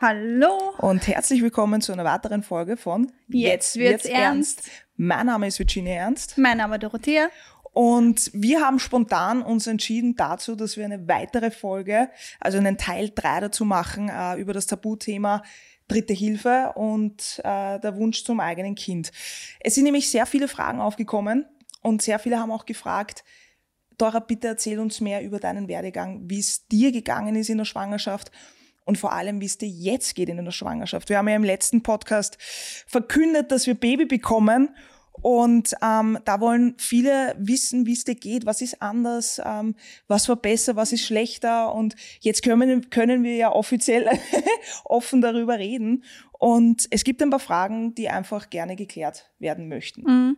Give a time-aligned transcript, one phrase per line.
[0.00, 4.70] Hallo und herzlich willkommen zu einer weiteren Folge von Jetzt, wird's, ernst.
[4.96, 7.30] Mein Name ist Virginia Ernst Mein Name ist Dorothea.
[7.72, 13.10] und wir haben spontan uns entschieden dazu, dass wir eine weitere Folge, also einen Teil
[13.12, 15.42] 3 dazu machen, äh, über das Tabuthema
[15.88, 19.10] Dritte Hilfe und äh, der Wunsch zum eigenen Kind.
[19.58, 21.44] Es sind nämlich sehr viele Fragen aufgekommen
[21.82, 23.24] und sehr viele haben auch gefragt,
[23.96, 27.64] Dora, bitte erzähl uns mehr über deinen Werdegang, wie es dir gegangen ist in der
[27.64, 28.30] Schwangerschaft
[28.88, 31.10] und vor allem, wie es dir jetzt geht in der Schwangerschaft.
[31.10, 34.70] Wir haben ja im letzten Podcast verkündet, dass wir Baby bekommen
[35.12, 39.74] und ähm, da wollen viele wissen, wie es dir geht, was ist anders, ähm,
[40.06, 41.74] was war besser, was ist schlechter.
[41.74, 44.08] Und jetzt können, können wir ja offiziell
[44.84, 46.02] offen darüber reden.
[46.38, 50.02] Und es gibt ein paar Fragen, die einfach gerne geklärt werden möchten.
[50.02, 50.36] Mhm.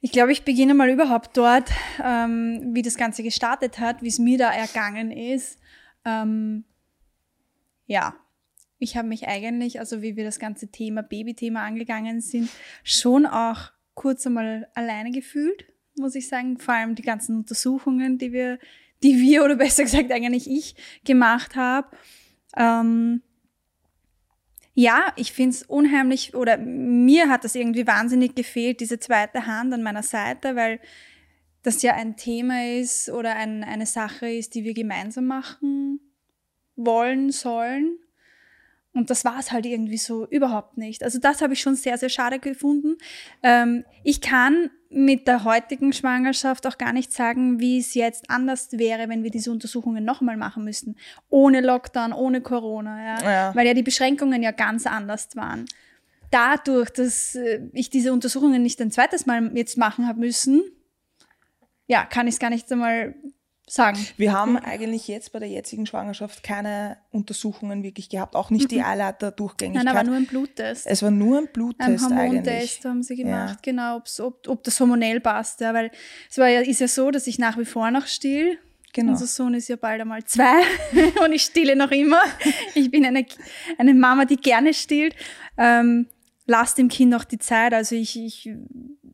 [0.00, 1.70] Ich glaube, ich beginne mal überhaupt dort,
[2.04, 5.58] ähm, wie das Ganze gestartet hat, wie es mir da ergangen ist.
[6.04, 6.66] Ähm,
[7.86, 8.14] ja,
[8.82, 12.50] ich habe mich eigentlich, also wie wir das ganze Thema, Babythema angegangen sind,
[12.82, 15.66] schon auch kurz einmal alleine gefühlt,
[15.96, 16.58] muss ich sagen.
[16.58, 18.58] Vor allem die ganzen Untersuchungen, die wir,
[19.04, 21.96] die wir oder besser gesagt eigentlich ich gemacht habe.
[22.56, 23.22] Ähm,
[24.74, 29.72] ja, ich finde es unheimlich, oder mir hat das irgendwie wahnsinnig gefehlt, diese zweite Hand
[29.72, 30.80] an meiner Seite, weil
[31.62, 36.00] das ja ein Thema ist oder ein, eine Sache ist, die wir gemeinsam machen
[36.76, 37.98] wollen, sollen.
[38.94, 41.02] Und das war es halt irgendwie so überhaupt nicht.
[41.02, 42.98] Also das habe ich schon sehr, sehr schade gefunden.
[43.42, 48.72] Ähm, ich kann mit der heutigen Schwangerschaft auch gar nicht sagen, wie es jetzt anders
[48.72, 50.96] wäre, wenn wir diese Untersuchungen nochmal machen müssten.
[51.30, 53.30] Ohne Lockdown, ohne Corona, ja?
[53.30, 53.54] Ja.
[53.54, 55.64] Weil ja die Beschränkungen ja ganz anders waren.
[56.30, 60.62] Dadurch, dass äh, ich diese Untersuchungen nicht ein zweites Mal jetzt machen habe müssen,
[61.86, 63.14] ja, kann ich es gar nicht einmal
[63.74, 63.98] sagen.
[64.16, 68.76] Wir haben eigentlich jetzt bei der jetzigen Schwangerschaft keine Untersuchungen wirklich gehabt, auch nicht die
[68.76, 68.80] Mhm.
[68.82, 69.86] Nein, Eileiterdurchgängigkeit.
[69.88, 70.86] aber nur ein Bluttest.
[70.86, 72.46] es war nur ein Ein Bluttest eigentlich.
[72.46, 73.58] Hormontest haben sie gemacht, Ja.
[73.62, 75.60] genau, ob, ob das hormonell passt.
[75.60, 75.90] Ja, weil
[76.30, 78.58] es war ja, ist ja so, dass ich nach wie vor noch still.
[78.94, 79.12] Genau.
[79.12, 80.60] Unser Sohn ist ja bald einmal zwei
[81.24, 82.20] und ich stille noch immer.
[82.74, 83.24] Ich bin eine,
[83.78, 85.16] eine Mama, die gerne stillt.
[85.56, 86.08] Ähm,
[86.44, 87.72] lasst dem Kind auch die Zeit.
[87.72, 88.50] Also ich, ich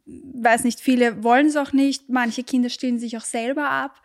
[0.06, 2.08] weiß nicht, viele wollen es auch nicht.
[2.08, 4.02] Manche Kinder stillen sich auch selber ab.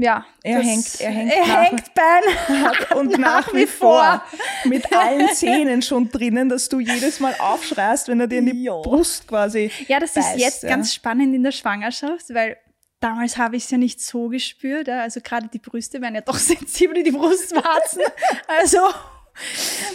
[0.00, 0.24] Ja.
[0.44, 4.22] Er hängt- er hängt er nach- hängt beinahe und nach, wie vor
[4.64, 8.62] mit allen Zähnen schon drinnen, dass du jedes Mal aufschreist, wenn er dir in die
[8.62, 8.74] Ja.
[8.80, 10.68] Brust quasi Ja, das beißt, ist jetzt ja.
[10.68, 12.56] ganz spannend in der Schwangerschaft, weil
[13.00, 14.88] damals habe ich es ja nicht so gespürt.
[14.88, 18.02] Also gerade die Brüste werden ja doch sensibel, die Brustwarzen.
[18.46, 18.78] also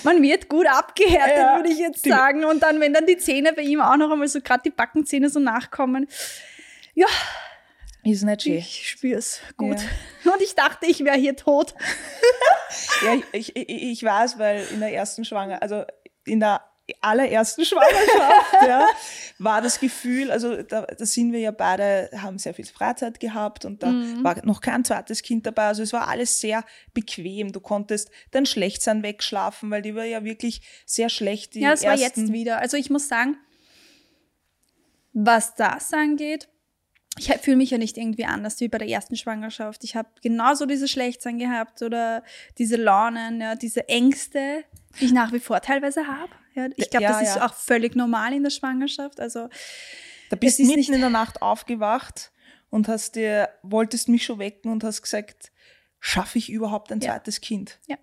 [0.03, 2.43] man wird gut abgehärtet, Ja, würde ich jetzt sagen.
[2.43, 5.29] Und dann, wenn dann die Zähne bei ihm auch noch einmal so gerade die Backenzähne
[5.29, 6.07] so nachkommen.
[6.93, 7.07] Ja,
[8.03, 8.53] Ist nicht schön.
[8.57, 9.77] ich spüre es gut.
[10.25, 11.73] Und ich dachte, ich wäre hier tot.
[13.05, 15.83] Ja, ich, ich, ich weiß, weil in der ersten Schwanger, also
[16.25, 16.61] in der
[17.01, 18.87] allerersten Schwangerschaft, ja,
[19.37, 23.65] war das Gefühl, also da, da sind wir ja beide, haben sehr viel Freizeit gehabt
[23.65, 24.23] und da Mhm.
[24.23, 25.67] war noch kein zweites Kind dabei.
[25.67, 26.63] Also es war alles sehr
[26.93, 27.51] bequem.
[27.51, 31.55] Du konntest dein Schlechtsein wegschlafen, weil die war ja wirklich sehr schlecht.
[31.55, 32.57] Ja, es war jetzt wieder.
[32.59, 33.37] Also ich muss sagen,
[35.13, 36.47] was das angeht,
[37.17, 39.83] ich fühle mich ja nicht irgendwie anders wie bei der ersten Schwangerschaft.
[39.83, 42.23] Ich habe genauso dieses Schlechtsein gehabt oder
[42.57, 44.63] diese Launen, ja, diese Ängste,
[44.99, 46.31] die ich nach wie vor teilweise habe.
[46.55, 49.19] Ja, ich glaube, Ja, das ist auch völlig normal in der Schwangerschaft.
[49.19, 49.49] Also
[50.29, 52.31] Da bist du mitten nicht- in der Nacht aufgewacht
[52.69, 55.51] und hast dir, wolltest mich schon wecken und hast gesagt,
[55.99, 57.79] schaffe ich überhaupt ein zweites Kind?
[57.87, 57.97] Ja.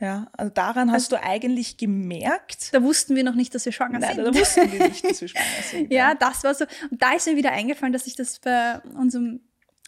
[0.00, 3.98] Ja, also daran hast du eigentlich gemerkt, da wussten wir noch nicht, dass wir schwanger
[3.98, 4.24] nein, sind.
[4.24, 5.92] da wussten wir nicht, dass wir schwanger sind.
[5.92, 6.64] Ja, das war so.
[6.90, 9.40] Und da ist mir wieder eingefallen, dass ich das bei unserem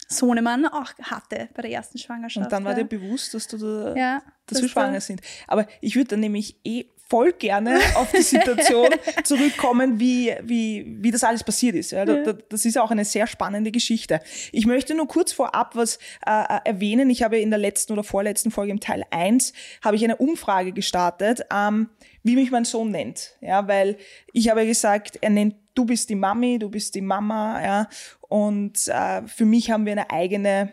[0.09, 2.45] Sohnemann auch hatte, bei der ersten Schwangerschaft.
[2.45, 2.83] Und dann war ja.
[2.83, 5.21] dir bewusst, dass du da, ja, dass wir da- schwanger sind.
[5.47, 8.87] Aber ich würde dann nämlich eh voll gerne auf die Situation
[9.25, 11.91] zurückkommen, wie, wie, wie das alles passiert ist.
[11.91, 14.21] Ja, da, das ist auch eine sehr spannende Geschichte.
[14.53, 17.09] Ich möchte nur kurz vorab was äh, äh, erwähnen.
[17.09, 19.51] Ich habe in der letzten oder vorletzten Folge im Teil 1
[19.83, 21.89] habe ich eine Umfrage gestartet, ähm,
[22.23, 23.35] wie mich mein Sohn nennt.
[23.41, 23.97] Ja, weil
[24.31, 27.89] ich habe gesagt, er nennt du bist die Mami, du bist die Mama, ja.
[28.21, 30.71] Und äh, für mich haben wir eine eigene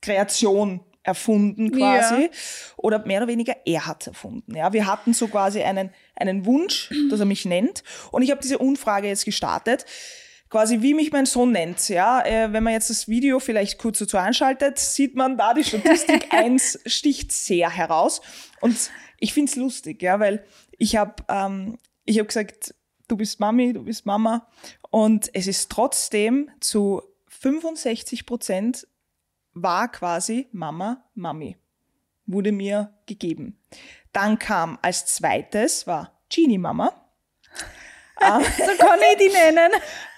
[0.00, 2.28] Kreation erfunden quasi Ja.
[2.76, 4.54] oder mehr oder weniger er hat erfunden.
[4.54, 7.82] Ja, wir hatten so quasi einen einen Wunsch, dass er mich nennt
[8.12, 9.84] und ich habe diese Umfrage jetzt gestartet.
[10.50, 12.24] Quasi wie mich mein Sohn nennt, ja.
[12.24, 16.28] Äh, wenn man jetzt das Video vielleicht kurz dazu einschaltet, sieht man da die Statistik
[16.32, 18.22] 1 sticht sehr heraus.
[18.62, 18.76] Und
[19.18, 20.42] ich find's lustig, ja, weil
[20.78, 22.74] ich habe ähm, ich hab gesagt,
[23.08, 24.48] du bist Mami, du bist Mama.
[24.90, 28.86] Und es ist trotzdem zu 65 Prozent
[29.62, 31.56] war quasi Mama, Mami.
[32.26, 33.58] wurde mir gegeben.
[34.12, 36.92] Dann kam als zweites, war Genie Mama.
[38.20, 39.70] Ähm, so kann ich die nennen.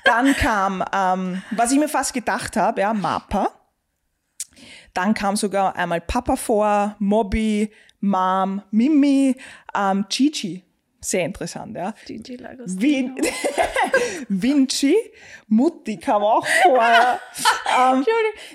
[0.05, 3.51] Dann kam, ähm, was ich mir fast gedacht habe, ja, Mapa.
[4.95, 7.71] Dann kam sogar einmal Papa vor, Mobby,
[8.01, 9.37] Mom, Mimi,
[9.75, 10.65] ähm, Gigi.
[11.03, 11.95] Sehr interessant, ja.
[12.07, 13.17] Gigi Vin
[14.29, 14.95] Vinci,
[15.49, 16.79] Mutti kam auch vor.
[16.79, 18.05] ähm,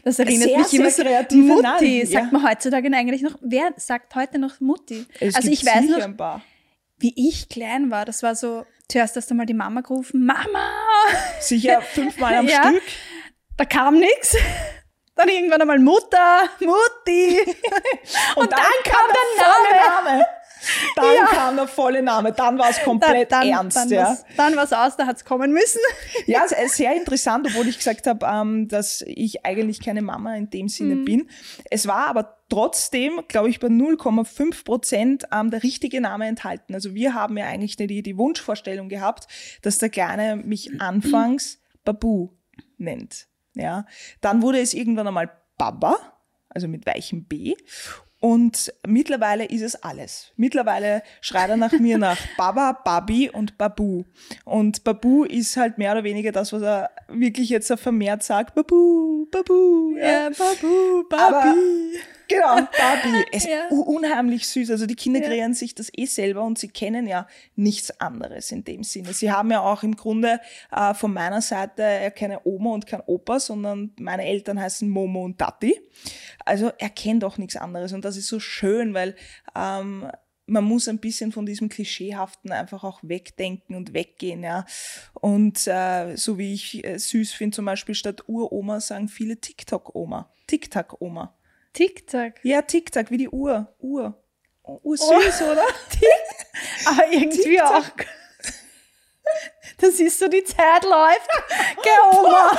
[0.04, 1.04] das erinnert sehr, mich immer sehr so.
[1.04, 2.40] kreative Mutti, Namen, sagt ja.
[2.40, 3.36] man heutzutage eigentlich noch.
[3.42, 5.06] Wer sagt heute noch Mutti?
[5.20, 6.42] es also gibt ich weiß noch, ein paar.
[6.98, 8.06] wie ich klein war.
[8.06, 10.70] Das war so, zuerst hast du mal die Mama gerufen, Mama!
[11.40, 12.70] Sicher fünfmal am Ja.
[12.70, 12.84] Stück.
[13.58, 14.36] Da kam nichts.
[15.16, 17.40] Dann irgendwann einmal Mutter, Mutti.
[18.36, 20.12] Und, dann, kam der Name.
[20.12, 20.26] Name.
[20.96, 21.26] Dann Ja.
[21.28, 22.32] kam der volle Name.
[22.32, 23.78] Dann war es komplett dann, ernst.
[23.78, 24.18] dann, ja.
[24.38, 25.80] dann was aus, da hat's kommen müssen.
[26.28, 30.36] Ja, es ist sehr interessant, obwohl ich gesagt habe, ähm, dass ich eigentlich keine Mama
[30.36, 31.06] in dem Sinne Mhm.
[31.06, 31.30] bin.
[31.70, 36.74] Es war aber trotzdem, glaube ich, bei 0,5 Prozent ähm, der richtige Name enthalten.
[36.74, 39.28] Also wir haben ja eigentlich die, die Wunschvorstellung gehabt,
[39.62, 42.30] dass der Kleine mich anfangs Babu
[42.78, 43.28] nennt.
[43.56, 43.86] Ja,
[44.22, 45.96] dann wurde es irgendwann einmal Baba,
[46.50, 47.56] also mit weichem B.
[48.26, 50.32] Und mittlerweile ist es alles.
[50.36, 54.04] Mittlerweile schreit er nach mir nach Baba, Babi und Babu.
[54.46, 58.56] Und Babu ist halt mehr oder weniger das, was er wirklich jetzt vermehrt sagt.
[58.56, 59.96] Babu, Babu.
[59.98, 60.30] Ja.
[60.30, 61.54] Babu, Aber-
[62.28, 63.26] Genau, Babi.
[63.32, 63.66] Es Ja.
[63.66, 64.72] ist unheimlich süß.
[64.72, 65.28] Also die Kinder Ja.
[65.28, 69.14] kreieren sich das eh selber und sie kennen ja nichts anderes in dem Sinne.
[69.14, 70.40] Sie haben ja auch im Grunde
[70.72, 75.24] äh, von meiner Seite ja keine Oma und kein Opa, sondern meine Eltern heißen Momo
[75.24, 75.80] und Tati.
[76.46, 79.16] Also er kennt auch nichts anderes und das ist so schön, weil
[79.56, 80.10] ähm,
[80.48, 84.64] man muss ein bisschen von diesem Klischeehaften einfach auch wegdenken und weggehen, ja.
[85.14, 90.30] Und äh, so wie ich äh, süß finde, zum Beispiel statt Uroma sagen viele TikTok-Oma.
[90.46, 91.34] TikTok-Oma.
[91.76, 92.40] Tic-Tac.
[92.44, 93.68] Ja, TikTok, wie die Uhr.
[93.80, 94.14] Uhr.
[94.64, 95.64] Uhr süß, oder?
[96.86, 97.72] Aber irgendwie Tic-Tac.
[97.72, 97.84] auch.
[99.82, 101.28] Das ist so, die Zeit läuft.
[101.84, 102.52] Gell, Oma?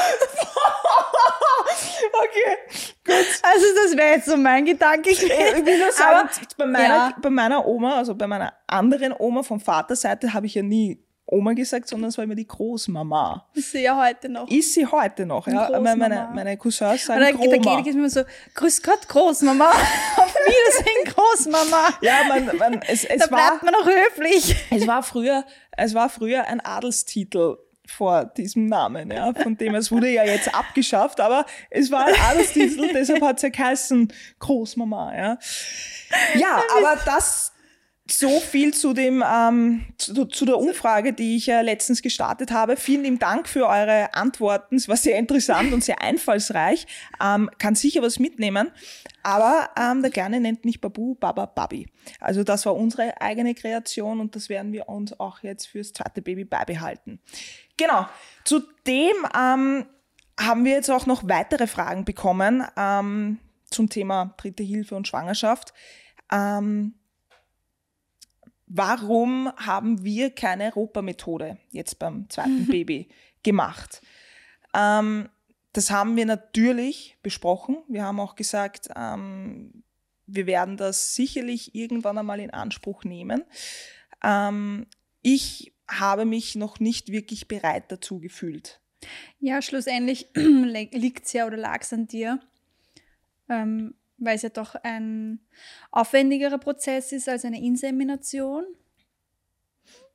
[2.12, 2.56] okay,
[3.04, 3.40] gut.
[3.42, 7.16] Also das wäre jetzt so mein Gedanke Ich will nur sagen, Aber- bei, meiner, ja.
[7.20, 11.54] bei meiner Oma, also bei meiner anderen Oma von Vaterseite, habe ich ja nie Oma
[11.54, 13.48] gesagt, sondern es war immer die Großmama.
[13.54, 14.48] Ich sehe ja heute noch.
[14.48, 15.66] Ist sie heute noch, ja.
[15.66, 15.96] Großmama.
[15.96, 17.82] Meine, meine Cousins sagen Oder der Groma.
[17.82, 18.22] geht immer so,
[18.54, 19.70] Grüß Gott, Großmama.
[20.16, 21.88] Auf Wiedersehen, Großmama.
[22.00, 24.54] Ja, man, man, es, es Da war, bleibt man noch höflich.
[24.70, 27.56] es war früher, es war früher ein Adelstitel
[27.88, 32.14] vor diesem Namen, ja, von dem es wurde ja jetzt abgeschafft, aber es war ein
[32.30, 35.38] Adelstitel, deshalb hat es ja geheißen Großmama, ja.
[36.34, 37.52] Ja, aber das
[38.08, 42.76] so viel zu dem ähm, zu, zu der Umfrage, die ich ja letztens gestartet habe.
[42.76, 44.76] Vielen lieben Dank für eure Antworten.
[44.76, 46.86] Es war sehr interessant und sehr einfallsreich.
[47.22, 48.70] Ähm, kann sicher was mitnehmen.
[49.22, 51.88] Aber ähm, der Kleine nennt mich Babu, Baba, Babi.
[52.20, 56.22] Also das war unsere eigene Kreation und das werden wir uns auch jetzt fürs zweite
[56.22, 57.20] Baby beibehalten.
[57.76, 58.06] Genau.
[58.44, 59.86] Zudem ähm,
[60.38, 63.38] haben wir jetzt auch noch weitere Fragen bekommen ähm,
[63.70, 65.74] zum Thema Dritte Hilfe und Schwangerschaft.
[66.30, 66.94] Ähm,
[68.66, 73.08] warum haben wir keine Europa-Methode jetzt beim zweiten Baby
[73.42, 74.02] gemacht?
[74.74, 75.28] Ähm,
[75.72, 77.78] das haben wir natürlich besprochen.
[77.88, 79.82] Wir haben auch gesagt, ähm,
[80.26, 83.44] wir werden das sicherlich irgendwann einmal in Anspruch nehmen.
[84.22, 84.86] Ähm,
[85.22, 88.80] ich habe mich noch nicht wirklich bereit dazu gefühlt.
[89.38, 92.40] Ja, schlussendlich liegt es ja oder lag es an dir,
[93.48, 95.40] ähm, weil es ja doch ein
[95.90, 98.64] aufwendigerer Prozess ist als eine Insemination.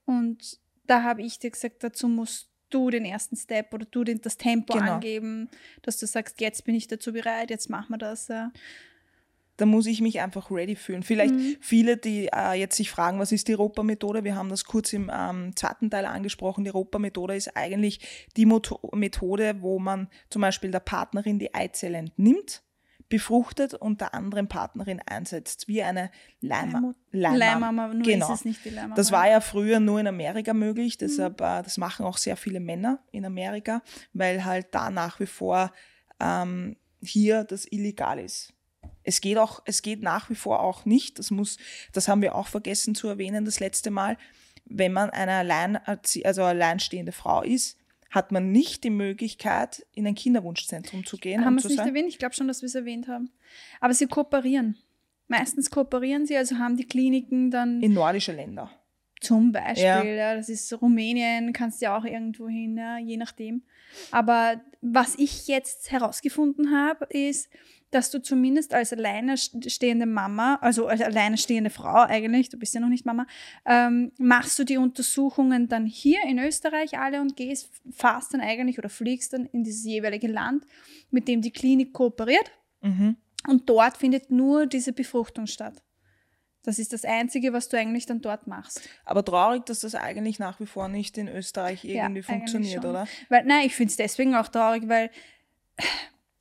[0.06, 4.22] Und da habe ich dir gesagt, dazu musst du den ersten Step oder du den,
[4.22, 4.94] das Tempo Genau.
[4.94, 5.50] angeben,
[5.82, 8.28] dass du sagst, jetzt bin ich dazu bereit, jetzt machen wir das.
[8.28, 8.52] Ja.
[9.58, 11.04] da muss ich mich einfach ready fühlen.
[11.04, 11.58] Vielleicht Mhm.
[11.62, 14.24] viele, die äh, jetzt sich fragen, was ist die Europa-Methode?
[14.24, 16.64] Wir haben das kurz im ähm, zweiten Teil angesprochen.
[16.64, 18.00] Die Europa-Methode ist eigentlich
[18.38, 22.64] die Methode, wo man zum Beispiel der Partnerin die Eizelle entnimmt,
[23.12, 28.26] befruchtet und der anderen Partnerin einsetzt, wie eine Leihma Leihmut- Leihmama, nur Genau.
[28.34, 28.96] ist es nicht die Leihmama.
[28.96, 30.98] Das war ja früher nur in Amerika möglich, Mhm.
[31.06, 35.28] deshalb, äh, das machen auch sehr viele Männer in Amerika, weil halt da nach wie
[35.28, 35.72] vor
[36.20, 38.54] ähm, hier das illegal ist.
[39.04, 41.58] Es geht auch, es geht nach wie vor auch nicht, das muss,
[41.94, 44.18] das haben wir auch vergessen zu erwähnen das letzte Mal,
[44.66, 47.78] wenn man eine allein, also alleinstehende Frau ist,
[48.12, 51.44] hat man nicht die Möglichkeit, in ein Kinderwunschzentrum zu gehen.
[51.44, 52.10] haben wir es nicht erwähnt?
[52.10, 53.32] Ich glaube schon, dass wir es erwähnt haben.
[53.80, 54.78] Aber sie kooperieren.
[55.28, 58.70] Meistens kooperieren sie, also haben die Kliniken dann in nordische Länder.
[59.22, 60.04] Zum Beispiel, Ja.
[60.04, 60.36] ja.
[60.36, 63.62] das ist Rumänien, kannst ja auch irgendwo hin, ja, je nachdem.
[64.10, 67.50] Aber was ich jetzt herausgefunden habe, ist,
[67.92, 72.90] dass du zumindest als alleinstehende Mama, also als alleinstehende Frau eigentlich, du bist ja noch
[72.90, 73.28] nicht Mama,
[73.66, 78.80] ähm, machst du die Untersuchungen dann hier in Österreich alle und gehst, fahrst dann eigentlich
[78.80, 80.66] oder fliegst dann in dieses jeweilige Land,
[81.12, 82.52] mit dem die Klinik kooperiert.
[82.82, 83.18] Mhm.
[83.48, 85.84] Und dort findet nur diese Befruchtung statt.
[86.64, 88.88] Das ist das Einzige, was du eigentlich dann dort machst.
[89.04, 93.08] Aber traurig, dass das eigentlich nach wie vor nicht in Österreich irgendwie Ja, funktioniert, oder?
[93.30, 95.10] Weil, nein, ich finde es deswegen auch traurig, weil,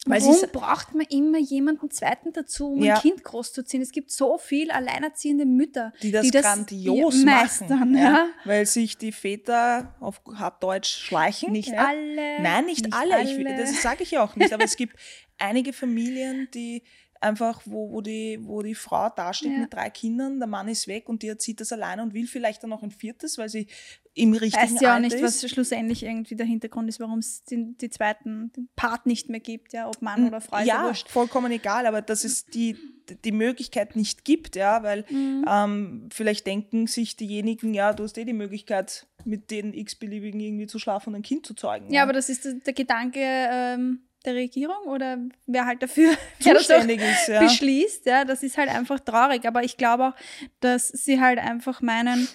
[0.07, 2.95] Weil warum ist- braucht man immer jemanden zweiten dazu, um Ja.
[2.95, 3.83] ein Kind großzuziehen?
[3.83, 7.69] Es gibt so viel alleinerziehende Mütter, Die das, grandios ja, machen.
[7.69, 7.97] meistern.
[7.97, 8.29] Ja.
[8.47, 11.53] Weil sich die Väter auf hart Deutsch schleichen.
[11.53, 11.87] Nicht ja.
[11.87, 12.41] alle.
[12.43, 13.23] Nein, nicht, alle.
[13.23, 14.55] Ich, das sage ich ja auch nicht.
[14.55, 14.97] Aber es gibt
[15.39, 16.83] einige Familien, die
[17.21, 19.59] einfach, wo, wo, die, wo die Frau dasteht Ja.
[19.61, 22.63] mit drei Kindern, der Mann ist weg und die erzieht das alleine und will vielleicht
[22.63, 23.67] dann noch ein viertes, weil sie
[24.15, 25.23] im richtigen Weißt ja auch nicht, ist.
[25.23, 29.39] was schlussendlich irgendwie der Hintergrund ist, warum es den, die zweiten den Part nicht mehr
[29.41, 31.09] gibt, ja, ob Mann oder Frau, ist ja ja, wurscht.
[31.09, 32.77] vollkommen egal, aber dass es die,
[33.25, 35.45] die Möglichkeit nicht gibt, ja, weil Mhm.
[35.49, 40.67] ähm, vielleicht denken sich diejenigen, ja, du hast eh die Möglichkeit, mit den x-beliebigen irgendwie
[40.67, 41.93] zu schlafen und ein Kind zu zeugen.
[41.93, 47.01] Ja, aber das ist der, der Gedanke ähm, der Regierung oder wer halt dafür zuständig
[47.01, 47.41] ist, ja.
[47.41, 49.47] beschließt, ja, das ist halt einfach traurig.
[49.47, 50.15] Aber ich glaube auch,
[50.61, 52.29] dass sie halt einfach meinen,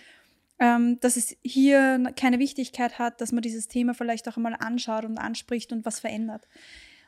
[0.59, 5.05] ähm, dass es hier keine Wichtigkeit hat, dass man dieses Thema vielleicht auch einmal anschaut
[5.05, 6.47] und anspricht und was verändert.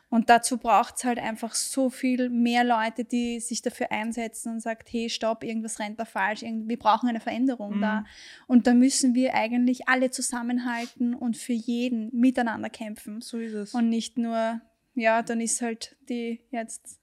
[0.09, 4.61] Und dazu braucht es halt einfach so viel mehr Leute, die sich dafür einsetzen und
[4.61, 7.81] sagt, hey, stopp, irgendwas rennt da falsch, wir brauchen eine Veränderung Mhm.
[7.81, 8.05] da.
[8.47, 13.19] Und da müssen wir eigentlich alle zusammenhalten und für jeden miteinander kämpfen.
[13.19, 13.73] So ist es.
[13.73, 14.61] Und nicht nur,
[14.97, 16.99] ja, dann ist halt die jetzt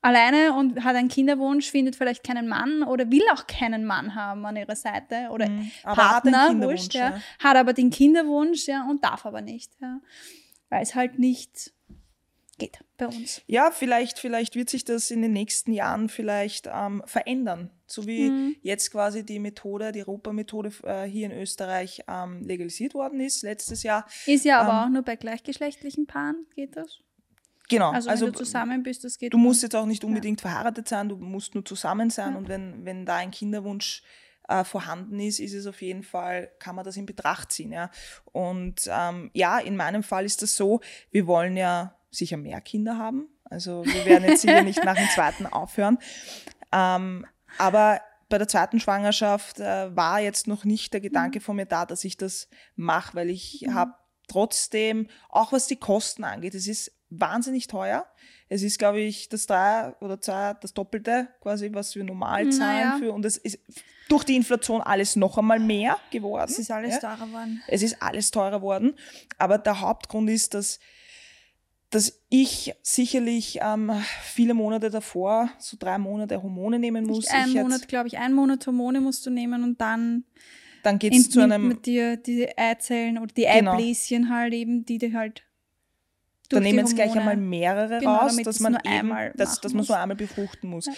[0.00, 4.44] alleine und hat einen Kinderwunsch, findet vielleicht keinen Mann oder will auch keinen Mann haben
[4.44, 5.70] an ihrer Seite oder Mhm.
[5.82, 7.20] Aber hat Partner, Kinderwunsch, wurscht, ja, ja.
[7.38, 10.00] hat aber den Kinderwunsch, ja, und darf aber nicht, ja,
[10.68, 11.72] weil es halt nicht
[12.58, 13.42] geht bei uns.
[13.46, 17.70] Ja, vielleicht, vielleicht wird sich das in den nächsten Jahren vielleicht ähm, verändern.
[17.86, 18.56] So wie Mhm.
[18.62, 23.82] jetzt quasi die Methode, die Europa-Methode äh, hier in Österreich ähm, legalisiert worden ist, letztes
[23.82, 24.06] Jahr.
[24.26, 27.00] Ist ja aber Ähm, auch nur bei gleichgeschlechtlichen Paaren geht das.
[27.68, 27.92] Genau.
[27.92, 29.32] Also, Also, wenn du zusammen bist, das geht.
[29.32, 32.32] du musst jetzt auch nicht unbedingt verheiratet sein, du musst nur zusammen sein.
[32.32, 32.38] Ja.
[32.38, 34.02] Und wenn, wenn da ein Kinderwunsch
[34.48, 37.72] äh, vorhanden ist, ist es auf jeden Fall, kann man das in Betracht ziehen.
[37.72, 37.90] Ja.
[38.32, 40.80] Und ähm, ja, in meinem Fall ist das so,
[41.10, 43.28] wir wollen ja sicher mehr Kinder haben.
[43.44, 45.98] Also wir werden jetzt sicher nicht nach dem zweiten aufhören.
[46.72, 47.24] Ähm,
[47.58, 51.86] aber bei der zweiten Schwangerschaft äh, war jetzt noch nicht der Gedanke von mir da,
[51.86, 53.74] dass ich das mache, weil ich Mhm.
[53.74, 53.94] habe
[54.28, 58.06] trotzdem, auch was die Kosten angeht, es ist wahnsinnig teuer.
[58.48, 62.88] Es ist, glaube ich, das drei oder zwei, das Doppelte quasi, was wir normal zahlen
[62.88, 62.96] Naja.
[62.98, 63.12] für.
[63.12, 63.58] Und es ist
[64.08, 66.50] durch die Inflation alles noch einmal mehr geworden.
[66.50, 67.00] Es ist alles ja?
[67.00, 67.62] teurer geworden.
[67.68, 68.94] Es ist alles teurer worden.
[69.38, 70.78] Aber der Hauptgrund ist, dass,
[71.90, 73.90] dass ich sicherlich ähm,
[74.22, 77.28] viele Monate davor, so drei Monate Hormone nehmen muss.
[77.28, 80.24] Ein Monat, glaube ich, ein Monat Hormone musst du nehmen und dann
[80.82, 83.72] dann geht es zu einem, man dir die Eizellen oder die Genau.
[83.72, 85.42] Eibläschen halt eben, die dir halt
[86.50, 89.84] die nehmen es gleich einmal mehrere Genau, raus, dass man eben, einmal dass, dass man
[89.84, 90.86] so einmal befruchten muss.
[90.86, 90.92] Ja.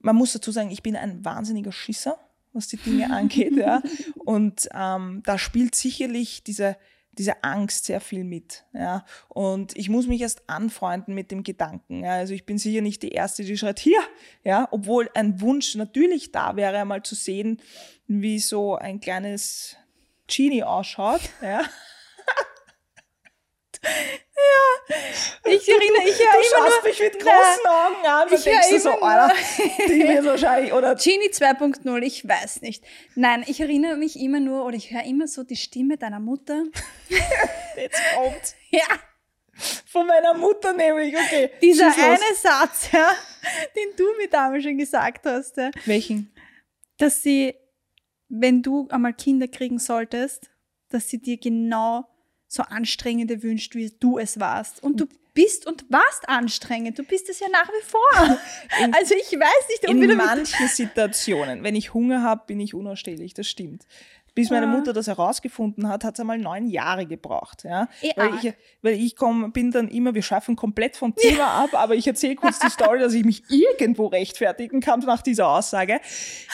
[0.00, 2.18] Man muss dazu sagen, ich bin ein wahnsinniger Schisser,
[2.52, 3.82] was die Dinge angeht, ja.
[4.24, 6.76] Und ähm, da spielt sicherlich diese,
[7.12, 9.04] diese Angst sehr viel mit, ja.
[9.28, 12.12] Und ich muss mich erst anfreunden mit dem Gedanken, ja.
[12.12, 14.00] Also ich bin sicher nicht die Erste, die schreit, hier,
[14.44, 14.68] ja.
[14.70, 17.60] Obwohl ein Wunsch natürlich da wäre, einmal zu sehen,
[18.06, 19.76] wie so ein kleines
[20.28, 21.62] Genie ausschaut, ja.
[25.44, 28.46] Ich erinnere, ich Du höre immer schaust nur, mich mit großen Augen an, Ich und
[28.46, 29.34] denkst du so, immer nur- Alter,
[29.88, 32.84] die wird wahrscheinlich, oder Genie 2.0, ich weiß nicht.
[33.16, 36.64] Nein, ich erinnere mich immer nur oder ich höre immer so die Stimme deiner Mutter.
[37.76, 38.54] jetzt kommt.
[38.70, 38.82] Ja,
[39.86, 41.50] Von meiner Mutter nämlich, okay.
[41.62, 43.10] dieser eine Satz, ja,
[43.74, 46.30] den du mir damals schon gesagt hast, ja, Welchen?
[46.98, 47.54] dass sie,
[48.28, 50.50] wenn du einmal Kinder kriegen solltest,
[50.90, 52.06] dass sie dir genau
[52.48, 54.82] so anstrengende wünscht, wie du es warst.
[54.82, 56.98] Und du bist und warst anstrengend.
[56.98, 58.38] Du bist es ja nach wie vor.
[58.84, 62.74] In- also ich weiß nicht, ob In manchen Situationen, wenn ich Hunger habe, bin ich
[62.74, 63.84] unausstehlich, das stimmt.
[64.36, 64.72] Bis meine Ja.
[64.72, 67.64] Mutter das herausgefunden hat, hat es einmal neun Jahre gebraucht.
[67.64, 67.88] Ja?
[68.02, 68.44] Eh Weil arg.
[68.44, 72.06] ich, weil ich komm, bin dann immer, wir schaffen komplett vom Thema ab, aber ich
[72.06, 76.00] erzähle kurz die Story, dass ich mich irgendwo rechtfertigen kann nach dieser Aussage.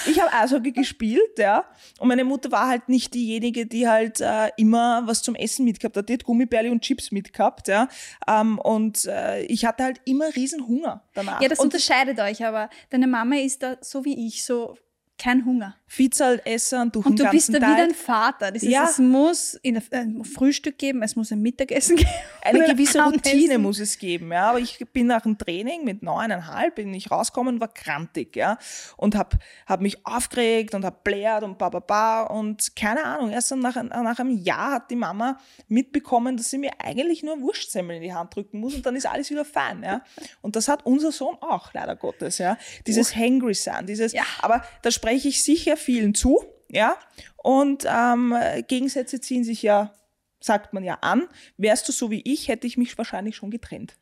[0.08, 1.64] Ich habe Eishockey gespielt, ja,
[1.98, 5.96] und meine Mutter war halt nicht diejenige, die halt äh, immer was zum Essen mitgehabt
[5.96, 6.08] hat.
[6.08, 7.88] Die hat Gummibärli und Chips mitgehabt, ja,
[8.28, 11.40] ähm, und äh, ich hatte halt immer riesen Hunger danach.
[11.42, 14.76] Ja, das und unterscheidet euch, aber deine Mama ist da so wie ich, so
[15.22, 15.76] kein Hunger.
[15.86, 17.76] Fizal essen durch Und den du bist da wie Tag.
[17.76, 18.50] dein Vater.
[18.50, 18.84] Das ist, Ja.
[18.84, 22.08] Es muss ein Frühstück geben, es muss ein Mittagessen geben.
[22.40, 24.48] Eine gewisse Routine muss es geben, ja.
[24.50, 28.56] Aber ich bin nach dem Training mit neuneinhalb, bin ich rausgekommen, war krantig, ja.
[28.96, 29.36] Und hab,
[29.66, 32.22] hab mich aufgeregt und hab blärt und ba, ba, ba.
[32.22, 35.38] Und keine Ahnung, erst dann nach, nach einem Jahr hat die Mama
[35.68, 39.06] mitbekommen, dass sie mir eigentlich nur Wurstsemmel in die Hand drücken muss und dann ist
[39.06, 40.02] alles wieder fein, ja.
[40.40, 42.56] Und das hat unser Sohn auch, leider Gottes, ja.
[42.86, 44.22] Dieses Hangry sein, dieses, Ja.
[44.40, 46.96] aber da spreche ich sicher vielen zu, ja.
[47.36, 48.34] Und ähm,
[48.68, 49.92] Gegensätze ziehen sich ja
[50.40, 51.28] sagt man ja an.
[51.56, 53.96] Wärst du so wie ich, hätte ich mich wahrscheinlich schon getrennt.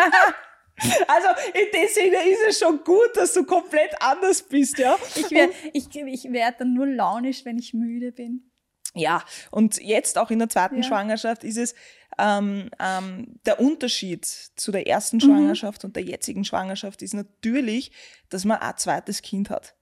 [1.08, 4.96] also in dem Sinne ist es schon gut, dass du komplett anders bist, ja.
[5.16, 8.50] Ich werde ich, ich werd dann nur launisch, wenn ich müde bin.
[8.94, 10.82] Ja, und jetzt auch in der zweiten Ja.
[10.84, 11.74] Schwangerschaft ist es
[12.18, 15.20] ähm, ähm, der Unterschied zu der ersten Mhm.
[15.22, 17.92] Schwangerschaft und der jetzigen Schwangerschaft ist natürlich,
[18.28, 19.74] dass man ein zweites Kind hat.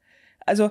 [0.47, 0.71] Also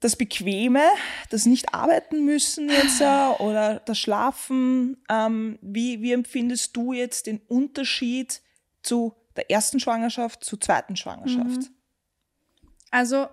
[0.00, 0.82] das Bequeme,
[1.30, 3.04] das nicht arbeiten müssen jetzt äh,
[3.38, 5.02] oder das Schlafen.
[5.08, 8.42] Ähm, wie, wie empfindest du jetzt den Unterschied
[8.82, 11.46] zu der ersten Schwangerschaft zur zweiten Schwangerschaft?
[11.46, 11.68] Mhm.
[12.90, 13.26] Also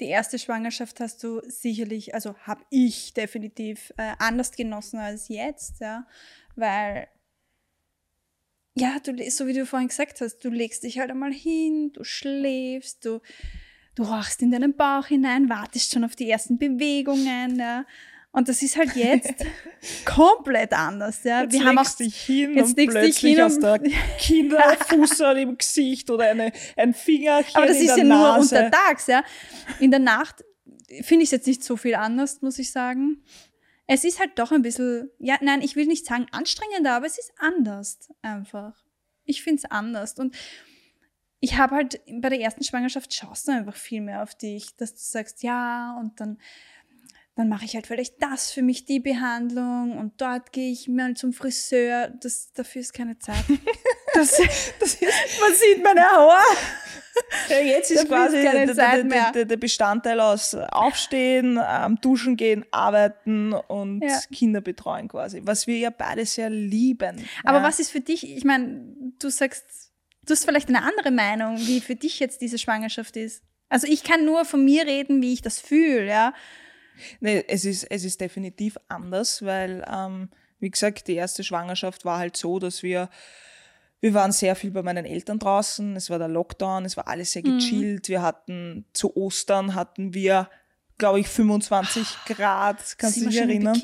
[0.00, 5.80] die erste Schwangerschaft hast du sicherlich, also habe ich definitiv äh, anders genossen als jetzt,
[5.80, 6.06] ja,
[6.56, 7.08] weil
[8.76, 12.04] ja, du so wie du vorhin gesagt hast, du legst dich halt einmal hin, du
[12.04, 13.20] schläfst, du
[14.00, 17.84] du horchst in deinen Bauch hinein, wartest schon auf die ersten Bewegungen, ja.
[18.32, 19.34] Und das ist halt jetzt
[20.04, 21.42] komplett anders, ja.
[21.42, 23.80] Jetzt Wir haben auch dich hin jetzt und legst dich plötzlich hin aus der
[24.18, 28.56] Kinderfuß im Gesicht oder eine, ein Fingerchen Aber das in ist der ja nur Nase.
[28.56, 29.24] untertags, ja.
[29.80, 30.44] In der Nacht
[31.02, 33.22] finde ich es jetzt nicht so viel anders, muss ich sagen.
[33.86, 37.18] Es ist halt doch ein bisschen, ja, nein, ich will nicht sagen anstrengender, aber es
[37.18, 38.74] ist anders einfach.
[39.24, 40.14] Ich finde es anders.
[40.14, 40.36] Und
[41.40, 44.92] ich habe halt bei der ersten Schwangerschaft schaust du einfach viel mehr auf dich, dass
[44.92, 46.38] du sagst, ja, und dann,
[47.34, 51.14] dann mache ich halt vielleicht das für mich, die Behandlung, und dort gehe ich mal
[51.14, 52.08] zum Friseur.
[52.20, 53.44] Das, dafür ist keine Zeit.
[54.12, 54.38] Das,
[54.80, 56.42] Das ist, man sieht meine Haare.
[57.48, 63.52] ja, jetzt ist quasi der, der, der, der Bestandteil aus Aufstehen, ähm, Duschen gehen, Arbeiten
[63.52, 64.18] und Ja.
[64.32, 67.24] Kinder betreuen quasi, was wir ja beide sehr lieben.
[67.44, 67.62] Aber ja.
[67.62, 68.82] was ist für dich, ich meine,
[69.20, 69.89] du sagst,
[70.26, 73.42] du hast vielleicht eine andere Meinung, wie für dich jetzt diese Schwangerschaft ist.
[73.68, 76.34] Also ich kann nur von mir reden, wie ich das fühle, ja.
[77.20, 80.28] Nee, es ist, es ist definitiv anders, weil, ähm,
[80.58, 83.08] wie gesagt, die erste Schwangerschaft war halt so, dass wir,
[84.00, 87.32] wir waren sehr viel bei meinen Eltern draußen, es war der Lockdown, es war alles
[87.32, 88.08] sehr gechillt.
[88.08, 90.50] Wir hatten, zu Ostern hatten wir,
[91.00, 93.74] glaube ich, 25 Grad, kannst du dich erinnern?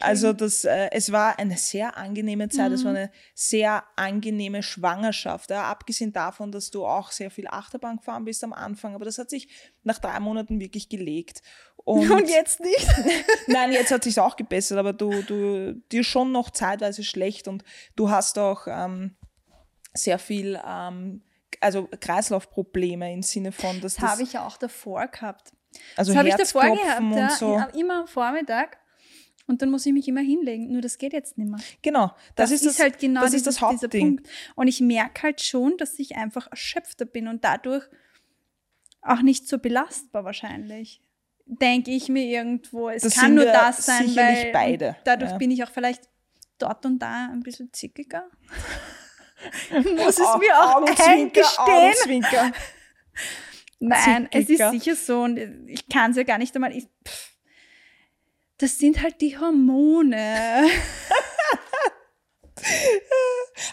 [0.00, 2.96] Also das, äh, es war eine sehr angenehme Zeit, es war Mhm.
[2.96, 5.50] eine sehr angenehme Schwangerschaft.
[5.50, 5.64] Ja.
[5.64, 9.28] Abgesehen davon, dass du auch sehr viel Achterbahn gefahren bist am Anfang, aber das hat
[9.28, 9.48] sich
[9.82, 11.42] nach drei Monaten wirklich gelegt.
[11.76, 12.86] Und, Und jetzt nicht.
[13.46, 17.62] Nein, jetzt hat sich auch gebessert, aber du, du dir schon noch zeitweise schlecht und
[17.96, 19.16] du hast auch ähm,
[19.92, 21.20] sehr viel, ähm,
[21.60, 25.52] also Kreislaufprobleme im Sinne von, dass Das das, habe ich ja auch davor gehabt.
[25.96, 27.62] Also Das habe ich davor gehabt, ja, so.
[27.78, 28.78] immer am Vormittag.
[29.46, 30.72] Und dann muss ich mich immer hinlegen.
[30.72, 31.60] Nur das geht jetzt nicht mehr.
[31.82, 34.16] Genau, das, ist, das, halt genau das, dieses, ist das Hauptding.
[34.16, 34.30] Punkt.
[34.54, 37.84] Und ich merke halt schon, dass ich einfach erschöpfter bin und dadurch
[39.02, 41.02] auch nicht so belastbar wahrscheinlich.
[41.46, 42.88] Denke ich mir irgendwo.
[42.88, 45.36] Es Das kann sind nur wir das sein, sicherlich weil beide, dadurch ja.
[45.36, 46.08] bin ich auch vielleicht
[46.58, 48.24] dort und da ein bisschen zickiger.
[49.70, 51.58] Muss es mir auch Augenzwinker, eingestehen.
[51.58, 52.52] Augenzwinker.
[53.88, 56.72] Nein, es ist sicher so und ich kann es ja gar nicht einmal.
[56.76, 57.34] Ich, pff,
[58.58, 60.66] das sind halt die Hormone.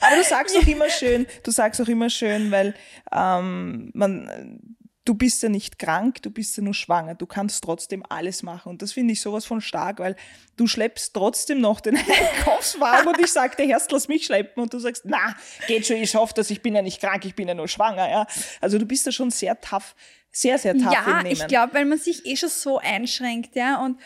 [0.02, 2.74] Aber du sagst auch immer schön, du sagst auch immer schön, weil
[3.12, 7.16] ähm, man, du bist ja nicht krank, du bist ja nur schwanger.
[7.16, 8.70] Du kannst trotzdem alles machen.
[8.70, 10.16] Und das finde ich sowas von stark, weil
[10.58, 14.62] du schleppst trotzdem noch den Einkaufswagen und ich sage dir, Herst, lass mich schleppen.
[14.62, 15.36] Und du sagst, na,
[15.68, 18.10] geht schon, ich schaffe das, ich bin ja nicht krank, ich bin ja nur schwanger.
[18.10, 18.28] Ja?
[18.60, 19.96] Also du bist da schon sehr tough,
[20.32, 21.32] sehr, sehr tough ja, im Nehmen.
[21.32, 23.84] ich glaube, weil man sich eh schon so einschränkt, ja.
[23.84, 24.00] Und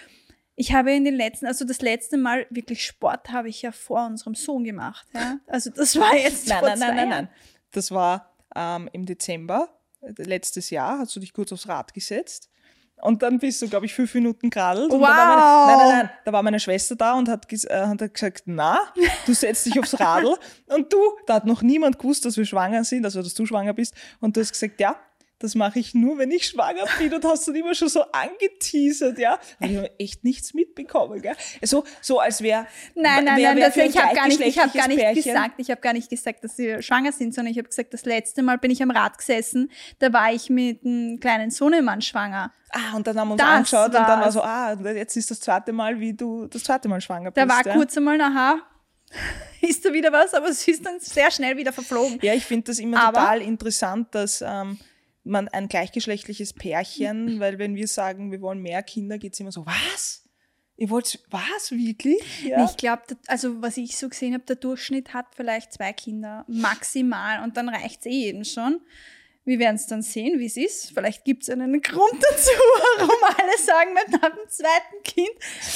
[0.55, 4.05] ich habe in den letzten, also das letzte Mal wirklich Sport habe ich ja vor
[4.05, 5.39] unserem Sohn gemacht, ja.
[5.47, 7.29] Also das war jetzt Nein, vor nein, zwei nein, nein, nein.
[7.71, 9.75] Das war ähm, im Dezember
[10.17, 12.49] letztes Jahr, hast du dich kurz aufs Rad gesetzt.
[13.01, 14.91] Und dann bist du, glaube ich, fünf Minuten geradelt.
[14.91, 15.67] Und da war meine, Wow.
[15.67, 16.09] nein, nein, nein.
[16.23, 18.79] Da war meine Schwester da und hat, äh, hat gesagt, na,
[19.25, 20.33] du setzt dich aufs Radl.
[20.67, 23.73] und du, da hat noch niemand gewusst, dass wir schwanger sind, also dass du schwanger
[23.73, 23.93] bist.
[24.21, 24.95] Und du hast gesagt, ja,
[25.45, 29.17] das mache ich nur, wenn ich schwanger bin und hast dann immer schon so angeteasert,
[29.17, 29.39] ja.
[29.59, 31.35] Und ich habe echt nichts mitbekommen, gell?
[31.63, 34.59] So, so als wäre Nein, nein, wär, nein, wär das, ich habe gar nicht, ich
[34.59, 37.57] habe gar nicht gesagt, ich habe gar nicht gesagt, dass sie schwanger sind, sondern ich
[37.57, 41.19] habe gesagt, das letzte Mal bin ich am Rad gesessen, da war ich mit einem
[41.19, 42.51] kleinen Sohnemann schwanger.
[42.71, 44.33] Ah, und dann haben wir uns Das angeschaut und dann war war's.
[44.33, 47.57] so, ah, jetzt ist das zweite Mal, wie du das zweite Mal schwanger Da bist.
[47.57, 47.73] war ja.
[47.73, 48.57] kurz einmal, aha,
[49.61, 52.19] ist da wieder was, aber es ist dann sehr schnell wieder verflogen.
[52.21, 54.77] Ja, ich finde das immer Aber- total interessant, dass ähm,
[55.25, 59.65] man ein gleichgeschlechtliches Pärchen, weil wenn wir sagen, wir wollen mehr Kinder, geht's immer so,
[59.65, 60.23] was?
[60.77, 61.71] Ihr wollt was?
[61.71, 62.43] Wirklich?
[62.43, 62.65] Ja.
[62.65, 67.43] Ich glaube, also was ich so gesehen habe, der Durchschnitt hat vielleicht zwei Kinder maximal
[67.43, 68.81] und dann reicht's eh jedem schon.
[69.45, 70.91] Wir werden es dann sehen, wie es ist.
[70.91, 72.49] Vielleicht gibt es einen Grund dazu,
[72.97, 75.29] warum alle sagen, wir nach dem zweiten Kind,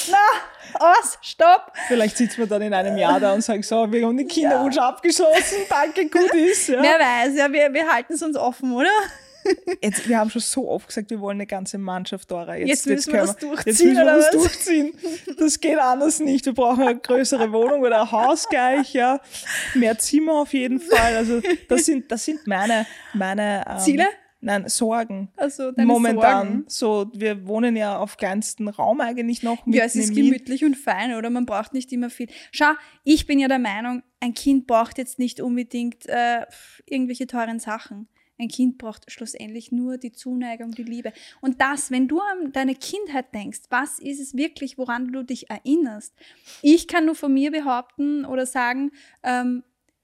[0.10, 1.72] na, aus, stopp.
[1.88, 4.78] Vielleicht sitzen wir dann in einem Jahr da und sagen so, wir haben den Kinderwunsch
[4.78, 6.70] abgeschlossen, danke, gut ist.
[6.70, 6.82] Ja.
[6.82, 8.90] Wer weiß, ja, wir, wir halten es uns offen, oder?
[9.82, 12.56] Jetzt, wir haben schon so oft gesagt, wir wollen eine ganze Mannschaft, Dora.
[12.56, 14.94] Jetzt müssen wir das durchziehen, Jetzt müssen wir das durchziehen.
[15.38, 16.46] Das geht anders nicht.
[16.46, 19.20] Wir brauchen eine größere Wohnung oder ein Haus gleich, ja.
[19.74, 21.16] Mehr Zimmer auf jeden Fall.
[21.16, 24.06] Also das sind, das sind meine, meine ähm, Ziele?
[24.42, 25.30] Nein, Sorgen.
[25.36, 26.64] Also Momentan.
[26.68, 27.12] Sorgen.
[27.14, 29.66] So, wir wohnen ja auf kleinstem Raum eigentlich noch.
[29.68, 31.30] Ja, es ist gemütlich und fein, oder?
[31.30, 32.30] Man braucht nicht immer viel.
[32.52, 32.72] Schau,
[33.04, 36.46] ich bin ja der Meinung, ein Kind braucht jetzt nicht unbedingt äh,
[36.86, 38.08] irgendwelche teuren Sachen.
[38.40, 41.12] Ein Kind braucht schlussendlich nur die Zuneigung, die Liebe.
[41.42, 45.50] Und das, wenn du an deine Kindheit denkst, was ist es wirklich, woran du dich
[45.50, 46.14] erinnerst?
[46.62, 48.92] Ich kann nur von mir behaupten oder sagen,
[49.24, 49.64] ähm,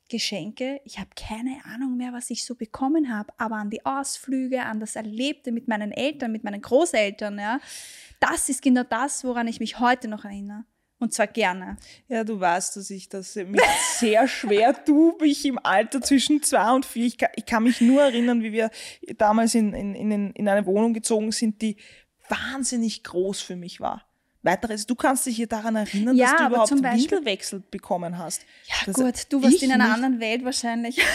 [0.10, 4.64] Geschenke, ich habe keine Ahnung mehr, was ich so bekommen habe, aber an die Ausflüge,
[4.64, 7.60] an das Erlebte mit meinen Eltern, mit meinen Großeltern, ja,
[8.20, 10.66] das ist genau das, woran ich mich heute noch erinnere.
[10.98, 11.78] Und zwar gerne.
[12.08, 13.62] Ja, du weißt, dass ich das mich
[14.00, 17.06] sehr schwer tue, mich im Alter zwischen zwei und vier.
[17.06, 18.72] Ich kann, ich kann mich nur erinnern, wie wir
[19.18, 21.78] damals in, in, in, in eine Wohnung gezogen sind, die
[22.30, 24.08] wahnsinnig groß für mich war.
[24.46, 28.44] Weiteres, du kannst dich hier daran erinnern, Ja, dass du überhaupt Beispiel- Windelwechsel bekommen hast.
[28.68, 29.94] Ja, Das- gut, du warst in einer nicht.
[29.94, 31.02] anderen Welt wahrscheinlich.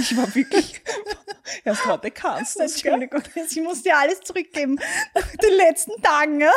[0.00, 0.80] Ich war wirklich,
[1.64, 2.62] erst heute kannst du?
[2.62, 4.78] Entschuldigung, ich muss dir alles zurückgeben.
[5.42, 6.52] Den letzten Tagen, ja?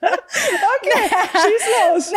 [0.00, 2.12] Schieß los.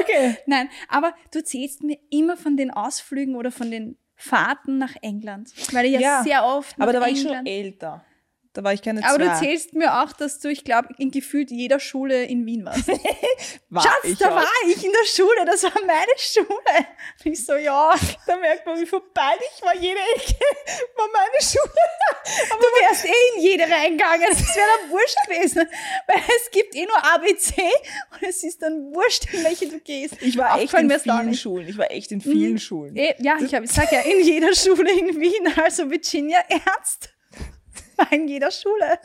[0.00, 0.36] Okay.
[0.46, 5.52] Nein, aber du erzählst mir immer von den Ausflügen oder von den Fahrten nach England.
[5.72, 8.04] Weil ich ja, Ja, sehr oft Aber da war ich schon England- älter.
[8.54, 9.32] Da war ich keine Aber du zwei.
[9.32, 12.86] erzählst mir auch, dass du, ich glaube, in gefühlt jeder Schule in Wien warst.
[13.70, 14.36] War Schatz, ich da auch.
[14.36, 16.46] war ich in der Schule, das war meine Schule.
[17.24, 17.94] Und ich so, ja,
[18.26, 19.74] Da merkt man, wie peinlich war.
[19.74, 20.34] Jede Ecke
[20.96, 21.72] war meine Schule.
[22.50, 24.26] du wärst eh in jede reingegangen.
[24.28, 25.66] Das wäre dann wurscht gewesen.
[26.06, 27.54] Weil es gibt eh nur ABC
[28.12, 30.16] und es ist dann wurscht, in welche du gehst.
[30.20, 31.34] Ich war echt in vielen.
[31.34, 31.68] Schulen.
[31.68, 32.94] Ich war echt in vielen Schulen.
[32.96, 37.08] Eh, Ja, ich, hab, ich sag ja, in jeder Schule in Wien, also Virginia Ernst
[38.10, 38.98] in jeder Schule.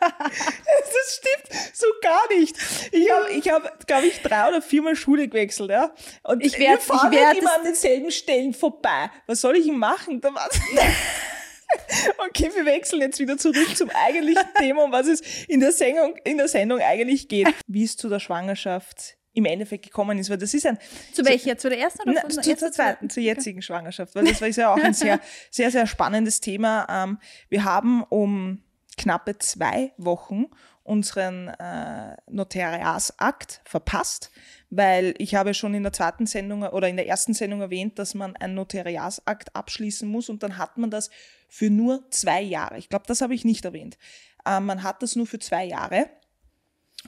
[0.00, 2.56] Das stimmt so gar nicht.
[2.92, 5.94] Ich habe, ich hab, glaube ich, drei oder viermal Schule gewechselt, ja.
[6.22, 9.10] Und Ich wir werd- fahren ich werd halt immer es- an denselben Stellen vorbei.
[9.26, 10.20] Was soll ich denn machen?
[10.20, 10.58] Da war's
[12.18, 16.16] okay, wir wechseln jetzt wieder zurück zum eigentlichen Thema, um was es in der Sendung,
[16.24, 17.48] in der Sendung eigentlich geht.
[17.66, 20.78] Wie es zu der Schwangerschaft im Endeffekt gekommen ist, weil das ist ein,
[21.12, 21.56] Zu welcher?
[21.56, 22.72] Zu der ersten oder Na, von zu, der zur ersten?
[22.72, 26.86] zweiten, zur jetzigen Schwangerschaft, weil das war ja auch ein sehr, sehr, sehr spannendes Thema.
[26.90, 28.62] Ähm, wir haben um
[28.96, 30.46] knappe zwei Wochen
[30.82, 34.30] unseren äh, Notariatsakt verpasst,
[34.70, 38.14] weil ich habe schon in der zweiten Sendung oder in der ersten Sendung erwähnt, dass
[38.14, 41.10] man einen Notariatsakt abschließen muss und dann hat man das
[41.48, 42.78] für nur zwei Jahre.
[42.78, 43.98] Ich glaube, das habe ich nicht erwähnt.
[44.44, 46.10] Ähm, man hat das nur für zwei Jahre.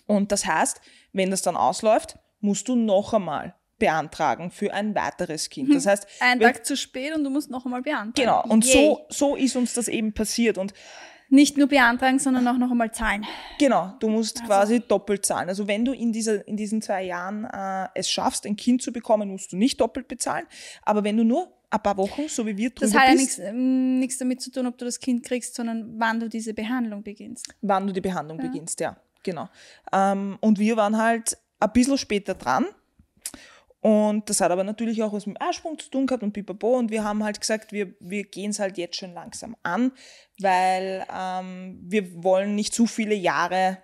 [0.06, 0.80] Und das heißt,
[1.12, 5.74] wenn das dann ausläuft, musst du noch einmal beantragen für ein weiteres Kind.
[5.74, 8.12] Das heißt, Ein Tag zu spät und du musst noch einmal beantragen.
[8.14, 8.44] genau.
[8.46, 8.72] Und Yay.
[8.72, 10.56] so, so ist uns das eben passiert.
[10.56, 10.72] Und
[11.28, 13.26] Nicht nur beantragen, sondern auch noch einmal zahlen.
[13.58, 15.48] genau, du musst Also quasi doppelt zahlen.
[15.48, 18.92] Also wenn du in, dieser, in diesen zwei Jahren äh, es schaffst, ein Kind zu
[18.92, 20.46] bekommen, musst du nicht doppelt bezahlen.
[20.82, 23.38] Aber wenn du nur ein paar Wochen, so wie wir drüber Das hat ja bist,
[23.40, 27.02] ähm, nichts damit zu tun, ob du das Kind kriegst, sondern wann du diese Behandlung
[27.02, 27.48] beginnst.
[27.62, 29.48] wann du die Behandlung beginnst, ja, genau.
[29.92, 32.66] Ähm, und wir waren halt ein bisschen später dran.
[33.80, 36.78] Und das hat aber natürlich auch was mit dem Ersprung zu tun gehabt und pipapo.
[36.78, 39.90] Und wir haben halt gesagt, wir, wir gehen es halt jetzt schon langsam an,
[40.38, 43.78] weil ähm, wir wollen nicht zu viele Jahre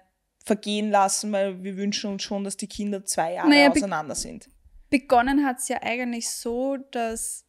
[0.44, 4.14] vergehen lassen, weil wir wünschen uns schon, dass die Kinder zwei Jahre Naja, be- auseinander
[4.14, 4.48] sind.
[4.88, 7.44] Begonnen hat es ja eigentlich so, dass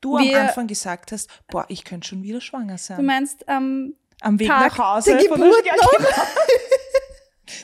[0.00, 3.04] Du am Anfang gesagt hast, boah, ich könnte schon wieder schwanger du sein.
[3.04, 5.16] meinst, ähm, Am Weg Tag nach Hause.
[5.16, 5.92] der von Geburt ja, noch?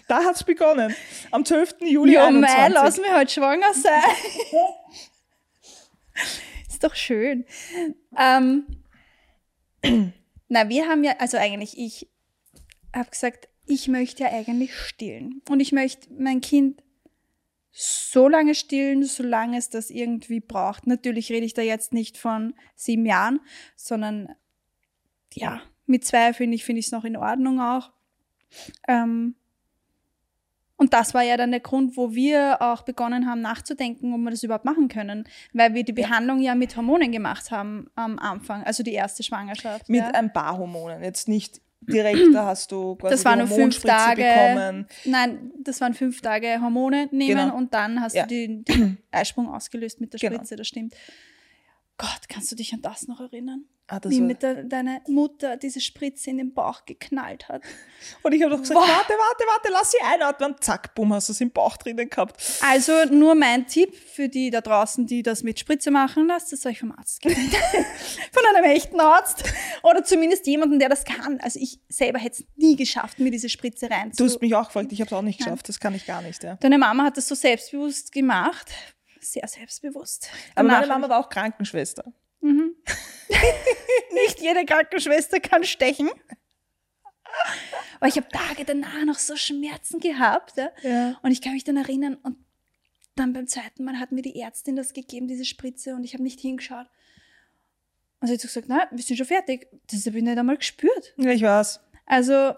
[0.08, 0.94] Da hat's begonnen.
[1.30, 1.76] Am 12.
[1.80, 2.58] Juli ja, 21.
[2.58, 4.02] mei, lass mich halt schwanger sein.
[6.68, 7.44] ist doch schön.
[8.16, 8.66] Ähm,
[10.48, 12.08] na, wir haben ja, also eigentlich, ich
[12.94, 15.42] habe gesagt, ich möchte ja eigentlich stillen.
[15.48, 16.82] Und ich möchte mein Kind
[17.70, 20.86] so lange stillen, solange es das irgendwie braucht.
[20.86, 23.40] Natürlich rede ich da jetzt nicht von sieben Jahren,
[23.76, 24.34] sondern
[25.32, 27.90] ja, mit zwei finde ich es noch in Ordnung auch.
[28.86, 29.36] Ähm,
[30.82, 34.30] und das war ja dann der Grund, wo wir auch begonnen haben nachzudenken, ob wir
[34.32, 38.64] das überhaupt machen können, weil wir die Behandlung ja mit Hormonen gemacht haben am Anfang,
[38.64, 39.88] also die erste Schwangerschaft.
[39.88, 40.08] Mit ja.
[40.10, 44.22] ein paar Hormonen, jetzt nicht direkt, da hast du quasi das waren nur fünf Tage.
[44.24, 44.86] bekommen.
[45.04, 47.56] Nein, das waren fünf Tage Hormone nehmen Genau.
[47.56, 48.22] und dann hast Ja.
[48.24, 50.34] du den, den Eisprung ausgelöst mit der Genau.
[50.36, 50.94] Spritze, das stimmt.
[52.02, 53.64] Gott, kannst du dich an das noch erinnern?
[53.86, 57.62] Ah, das Wie war, mit der, deine Mutter diese Spritze in den Bauch geknallt hat.
[58.24, 58.88] und ich habe doch gesagt, Boah.
[58.88, 60.56] warte, warte, warte, lass sie einatmen.
[60.58, 62.42] Zack, bumm, hast du es im Bauch drinnen gehabt.
[62.62, 66.66] Also nur mein Tipp für die da draußen, die das mit Spritze machen, lasst es
[66.66, 67.36] euch vom Arzt geben.
[68.32, 69.44] Von einem echten Arzt.
[69.84, 71.38] Oder zumindest jemanden, der das kann.
[71.40, 74.24] Also ich selber hätte es nie geschafft, mir diese Spritze Du reinzu.
[74.24, 75.50] hast mich auch gefragt, ich habe es auch nicht Nein.
[75.50, 76.42] geschafft, das kann ich gar nicht.
[76.42, 76.56] Ja.
[76.56, 78.72] Deine Mama hat das so selbstbewusst gemacht.
[79.22, 80.30] Sehr selbstbewusst.
[80.54, 82.12] Aber meine Mama war auch Krankenschwester.
[82.40, 82.74] Mhm.
[84.14, 86.10] Nicht jede Krankenschwester kann stechen.
[87.96, 90.56] Aber ich habe Tage danach noch so Schmerzen gehabt.
[90.56, 90.70] Ja?
[90.82, 91.18] Ja.
[91.22, 92.36] Und ich kann mich dann erinnern, und
[93.14, 96.24] dann beim zweiten Mal hat mir die Ärztin das gegeben, diese Spritze, und ich habe
[96.24, 96.86] nicht hingeschaut.
[98.20, 99.68] Und sie hat so gesagt, na, wir sind schon fertig.
[99.90, 101.14] Das habe ich nicht einmal gespürt.
[101.16, 101.80] Ja, ich weiß.
[102.06, 102.54] Also,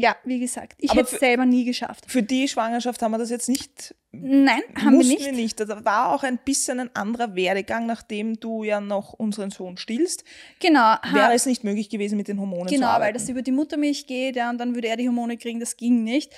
[0.00, 2.04] ja, wie gesagt, ich hätte es selber nie geschafft.
[2.06, 5.24] Für die Schwangerschaft haben wir das jetzt nicht Nein, haben wir nicht.
[5.26, 5.60] wir nicht.
[5.60, 10.24] Da war auch ein bisschen ein anderer Werdegang, nachdem du ja noch unseren Sohn stillst.
[10.60, 13.06] Genau, Wäre es nicht möglich gewesen, mit den Hormonen zu Genau, arbeiten.
[13.06, 15.76] weil das über die Muttermilch geht, ja, und dann würde er die Hormone kriegen, das
[15.76, 16.32] ging nicht.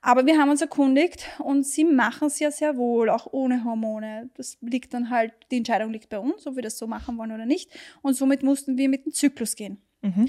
[0.00, 4.30] Aber wir haben uns erkundigt und sie machen es ja sehr wohl, auch ohne Hormone.
[4.34, 7.30] Das liegt dann halt, die Entscheidung liegt bei uns, ob wir das so machen wollen
[7.30, 7.70] oder nicht.
[8.02, 9.80] Und somit mussten wir mit dem Zyklus gehen.
[10.00, 10.28] Mhm,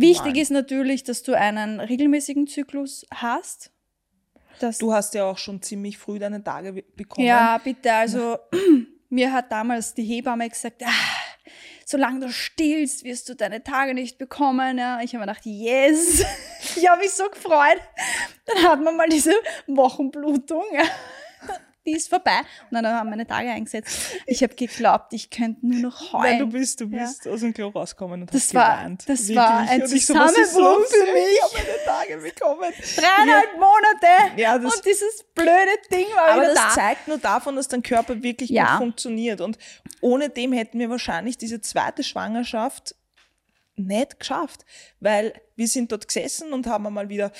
[0.00, 0.42] Wichtig Normalen.
[0.42, 3.72] ist natürlich, dass du einen regelmäßigen Zyklus hast.
[4.78, 7.26] Du hast ja auch schon ziemlich früh deine Tage bekommen.
[7.26, 8.38] ja, bitte, also
[9.08, 11.50] mir hat damals die Hebamme gesagt, ah,
[11.84, 14.78] solange du stillst, wirst du deine Tage nicht bekommen.
[14.78, 16.24] Ja, ich habe mir gedacht, yes,
[16.76, 17.80] ich habe mich so gefreut.
[18.46, 19.34] Dann hat man mal diese
[19.66, 20.64] Wochenblutung.
[20.72, 20.84] Ja.
[21.88, 22.40] Die ist vorbei.
[22.70, 23.98] Und dann haben meine Tage eingesetzt.
[24.26, 26.22] Ich habe geglaubt, ich könnte nur noch heulen.
[26.22, 27.04] Weil du bist, du Ja.
[27.04, 29.08] bist aus dem Klo rausgekommen und Das hast war- geweint.
[29.08, 30.88] das war ein Und ich so, Zusammenbruch los?
[30.90, 31.28] für mich.
[31.32, 32.72] Ich habe meine Tage bekommen.
[32.96, 35.50] Dreieinhalb Monate Ja, das- und dieses blöde
[35.90, 36.74] Ding war Aber wieder das da.
[36.74, 38.72] zeigt nur davon, dass dein Körper wirklich Ja.
[38.72, 39.40] gut funktioniert.
[39.40, 39.56] Und
[40.02, 42.94] ohne dem hätten wir wahrscheinlich diese zweite Schwangerschaft
[43.76, 44.66] nicht geschafft.
[45.00, 47.32] Weil wir sind dort gesessen und haben einmal wieder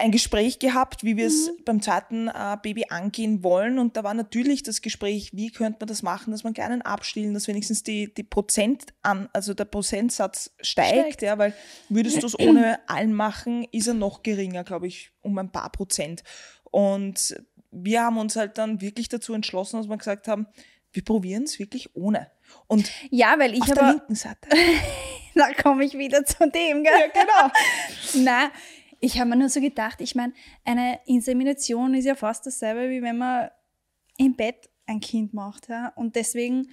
[0.00, 1.64] ein Gespräch gehabt, wie wir es Mhm.
[1.64, 3.78] beim zweiten äh, Baby angehen wollen.
[3.80, 7.34] Und da war natürlich das Gespräch, wie könnte man das machen, dass man gerne abstillen,
[7.34, 11.22] dass wenigstens die, die Prozent an, also der Prozentsatz steigt, Steigt.
[11.22, 11.52] ja, weil
[11.88, 15.70] würdest du es ohne allen machen, ist er noch geringer, glaube ich, um ein paar
[15.72, 16.22] Prozent.
[16.70, 17.34] Und
[17.70, 20.46] wir haben uns halt dann wirklich dazu entschlossen, dass wir gesagt haben,
[20.92, 22.30] wir probieren es wirklich ohne.
[22.66, 24.48] Und Ja, weil ich auf der aber, linken Seite.
[25.34, 26.92] da komme ich wieder zu dem, gell?
[26.92, 27.52] ja, genau.
[28.24, 28.48] Nein,
[29.00, 30.32] ich habe mir nur so gedacht, ich meine,
[30.64, 33.50] eine Insemination ist ja fast dasselbe, wie wenn man
[34.16, 35.68] im Bett ein Kind macht.
[35.68, 35.92] Ja?
[35.94, 36.70] Und deswegen,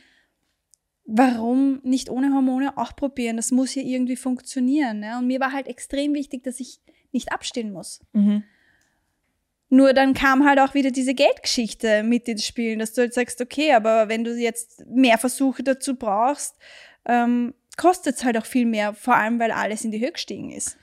[1.06, 3.38] warum nicht ohne Hormone auch probieren?
[3.38, 5.04] Das muss ja irgendwie funktionieren.
[5.04, 5.20] Ja?
[5.20, 6.80] Und mir war halt extrem wichtig, dass ich
[7.12, 8.02] nicht abstillen muss.
[8.14, 8.44] Mhm.
[9.70, 13.42] Nur dann kam halt auch wieder diese Geldgeschichte mit ins Spiel, dass du halt sagst,
[13.42, 16.56] okay, aber wenn du jetzt mehr Versuche dazu brauchst,
[17.06, 20.52] ähm, kostet es halt auch viel mehr, vor allem weil alles in die Höhe gestiegen
[20.52, 20.78] ist.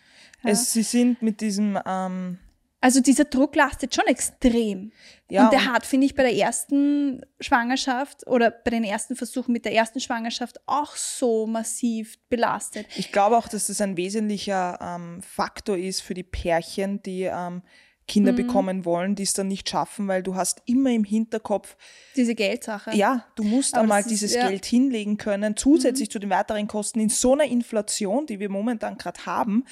[0.44, 0.50] Ja.
[0.50, 2.38] Es, sie sind mit diesem, ähm,
[2.80, 4.90] Also dieser Druck lastet schon extrem.
[5.30, 9.52] ja, und der hat, finde ich, bei der ersten Schwangerschaft oder bei den ersten Versuchen
[9.52, 12.86] mit der ersten Schwangerschaft auch so massiv belastet.
[12.96, 17.62] Ich glaube auch, dass das ein wesentlicher ähm, Faktor ist für die Pärchen, die ähm,
[18.08, 18.36] Kinder Mhm.
[18.36, 21.76] bekommen wollen, die es dann nicht schaffen, weil du hast immer im Hinterkopf,
[22.16, 22.90] Diese Geldsache.
[22.96, 24.44] ja, du musst Aber einmal das ist- dieses ja.
[24.46, 24.48] Mhm.
[24.50, 28.98] Geld hinlegen können, zusätzlich zu den weiteren Kosten in so einer Inflation, die wir momentan
[28.98, 29.64] gerade haben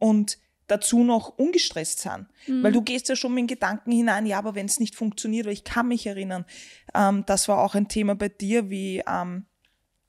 [0.00, 2.26] und dazu noch ungestresst sind.
[2.46, 2.64] Mhm.
[2.64, 5.46] Weil du gehst ja schon mit den Gedanken hinein, ja, aber wenn es nicht funktioniert,
[5.46, 6.44] weil ich kann mich erinnern,
[6.94, 9.46] ähm, das war auch ein Thema bei dir, wie ähm,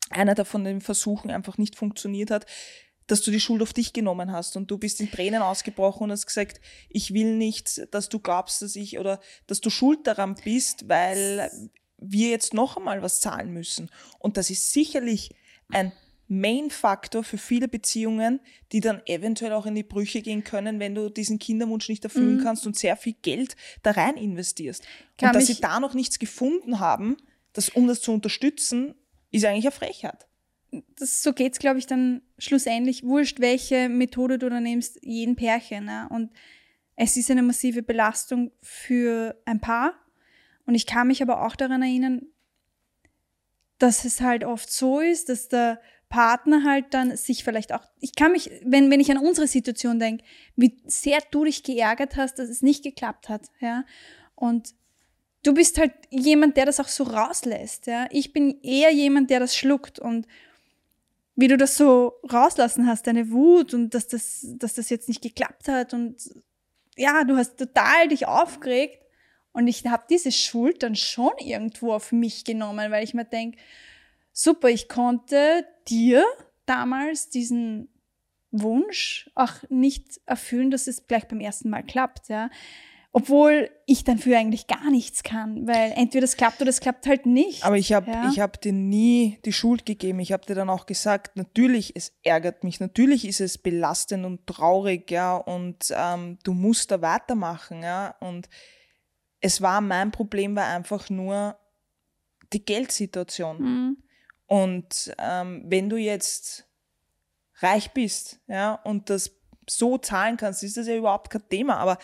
[0.10, 2.46] einer der von den Versuchen einfach nicht funktioniert hat,
[3.08, 6.12] dass du die Schuld auf dich genommen hast und du bist in Tränen ausgebrochen und
[6.12, 10.36] hast gesagt, ich will nicht, dass du glaubst, dass ich oder dass du schuld daran
[10.36, 11.52] bist, weil
[11.98, 13.90] wir jetzt noch einmal was zahlen müssen.
[14.20, 15.32] Und das ist sicherlich
[15.72, 15.92] ein
[16.32, 18.40] Main-Faktor für viele Beziehungen,
[18.72, 22.38] die dann eventuell auch in die Brüche gehen können, wenn du diesen Kinderwunsch nicht erfüllen
[22.38, 22.42] Mhm.
[22.44, 24.88] kannst und sehr viel Geld da rein investierst.
[25.18, 27.18] Kann und dass sie da noch nichts gefunden haben,
[27.52, 28.96] das, um das zu unterstützen,
[29.32, 30.26] ist eigentlich eine Frechheit.
[30.98, 33.04] Das, so geht's, glaube ich, dann schlussendlich.
[33.04, 35.84] Wurscht, welche Methode du da nimmst, jeden Pärchen.
[35.84, 36.08] Ne?
[36.10, 36.32] Und
[36.96, 39.96] es ist eine massive Belastung für ein Paar.
[40.66, 42.22] Und ich kann mich aber auch daran erinnern,
[43.80, 48.14] dass es halt oft so ist, dass der Partner halt dann sich vielleicht auch, ich
[48.16, 50.24] kann mich, wenn, wenn ich an unsere Situation denke,
[50.56, 53.86] wie sehr du dich geärgert hast, dass es nicht geklappt hat, ja.
[54.36, 54.76] Und
[55.44, 58.08] du bist halt jemand, der das auch so rauslässt, ja.
[58.12, 60.28] Ich bin eher jemand, der das schluckt und
[61.36, 65.22] wie du das so rauslassen hast, deine Wut und dass das, dass das jetzt nicht
[65.22, 66.18] geklappt hat und
[66.98, 69.02] ja, du hast total dich aufgeregt
[69.54, 73.58] und ich habe diese Schuld dann schon irgendwo auf mich genommen, weil ich mir denke,
[74.32, 76.24] super, ich konnte dir
[76.66, 77.90] damals diesen
[78.52, 82.50] Wunsch auch nicht erfüllen, dass es gleich beim ersten Mal klappt, ja.
[83.14, 87.08] Obwohl ich dann für eigentlich gar nichts kann, weil entweder es klappt oder es klappt
[87.08, 87.66] halt nicht.
[87.66, 88.30] Aber ich habe ja?
[88.32, 90.22] ich hab dir nie die Schuld gegeben.
[90.22, 94.48] Ich habe dir dann auch gesagt, natürlich, es ärgert mich, natürlich ist es belastend und
[94.48, 98.16] traurig, ja, und ähm, du musst da weitermachen, ja.
[98.22, 98.48] Und
[99.42, 101.58] es war mein Problem, war einfach nur
[102.54, 103.62] die Geldsituation.
[103.62, 103.98] Mhm.
[104.52, 106.66] Und ähm, wenn du jetzt
[107.62, 109.32] reich bist, ja, und das
[109.70, 111.78] so zahlen kannst, ist das ja überhaupt kein Thema.
[111.78, 111.98] Aber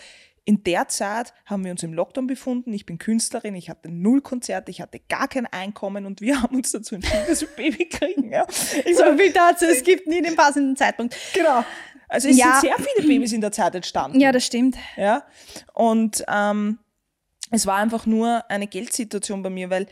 [0.46, 2.72] in der Zeit haben wir uns im Lockdown befunden.
[2.72, 6.56] Ich bin Künstlerin, ich hatte null Konzerte, ich hatte gar kein Einkommen und wir haben
[6.56, 8.32] uns dazu entschieden, dass wir Baby kriegen.
[8.32, 8.46] Ja.
[8.86, 11.18] Ich so viel dazu, es gibt nie den passenden Zeitpunkt.
[11.34, 11.66] Genau.
[12.08, 12.62] Also es Ja.
[12.62, 14.22] sind sehr viele Babys in der Zeit entstanden.
[14.22, 14.78] Ja, das stimmt.
[14.96, 15.26] Ja.
[15.74, 16.80] Und ähm,
[17.52, 19.88] es war einfach nur eine Geldsituation bei mir, weil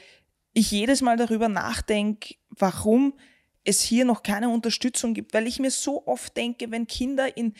[0.55, 3.13] ich jedes Mal darüber nachdenke, warum
[3.65, 7.53] es hier noch keine Unterstützung gibt, weil ich mir so oft denke, wenn Kinder in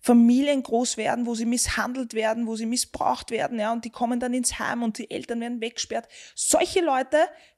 [0.00, 4.20] Familien groß werden, wo sie misshandelt werden, wo sie missbraucht werden, ja, und die kommen
[4.20, 6.08] dann ins Heim und die Eltern werden weggesperrt.
[6.34, 7.16] Solche Leute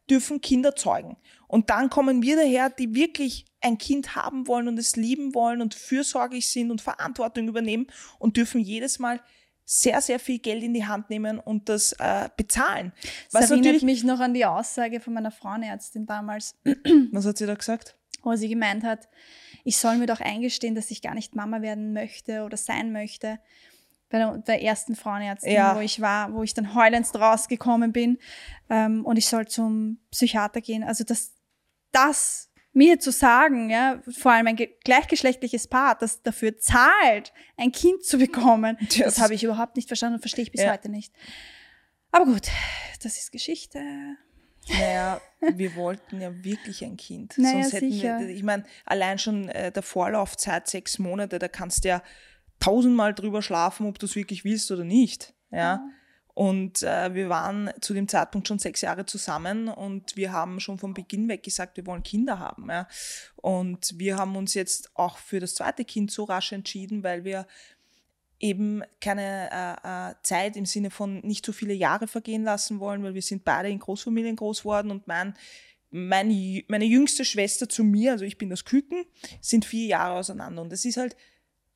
[0.08, 1.16] dürfen Kinder zeugen.
[1.48, 5.62] Und dann kommen wir daher, die wirklich ein Kind haben wollen und es lieben wollen
[5.62, 7.86] und fürsorglich sind und Verantwortung übernehmen
[8.18, 9.20] und dürfen jedes Mal
[9.64, 12.92] sehr, sehr viel Geld in die Hand nehmen und das äh, bezahlen.
[13.32, 16.56] Das Was erinnert natürlich, mich noch an die Aussage von meiner Frauenärztin damals,
[17.12, 17.96] was hat sie da gesagt?
[18.26, 19.06] wo sie gemeint hat,
[19.64, 23.38] ich soll mir doch eingestehen, dass ich gar nicht Mama werden möchte oder sein möchte.
[24.08, 25.76] Bei der, der ersten Frauenärztin, Ja.
[25.76, 28.16] wo ich war, wo ich dann heulend rausgekommen bin
[28.70, 30.82] ähm, und ich soll zum Psychiater gehen.
[30.84, 31.34] Also das,
[31.92, 37.72] das mir zu sagen, ja, vor allem ein ge- gleichgeschlechtliches Paar, das dafür zahlt, ein
[37.72, 40.60] Kind zu bekommen, Ja, das das- habe ich überhaupt nicht verstanden und verstehe ich bis
[40.62, 40.72] Ja.
[40.72, 41.12] heute nicht.
[42.10, 42.48] Aber gut,
[43.02, 43.80] das ist Geschichte.
[44.68, 47.34] Naja, wir wollten ja wirklich ein Kind.
[47.36, 48.18] Naja, Sonst hätten sicher.
[48.20, 52.02] wir, ich meine, allein schon äh, der Vorlaufzeit, sechs Monate, da kannst du ja
[52.60, 55.34] tausendmal drüber schlafen, ob du es wirklich willst oder nicht.
[55.50, 55.84] Ja.
[56.34, 60.78] Und äh, wir waren zu dem Zeitpunkt schon sechs Jahre zusammen und wir haben schon
[60.78, 62.68] von Beginn weg gesagt, wir wollen Kinder haben.
[62.68, 62.88] Ja.
[63.36, 67.46] Und wir haben uns jetzt auch für das zweite Kind so rasch entschieden, weil wir
[68.40, 73.04] eben keine äh, äh, Zeit im Sinne von nicht so viele Jahre vergehen lassen wollen,
[73.04, 75.34] weil wir sind beide in Großfamilien groß geworden und mein,
[75.90, 79.04] mein, meine jüngste Schwester zu mir, also ich bin das Küken,
[79.40, 81.16] sind vier Jahre auseinander und das ist halt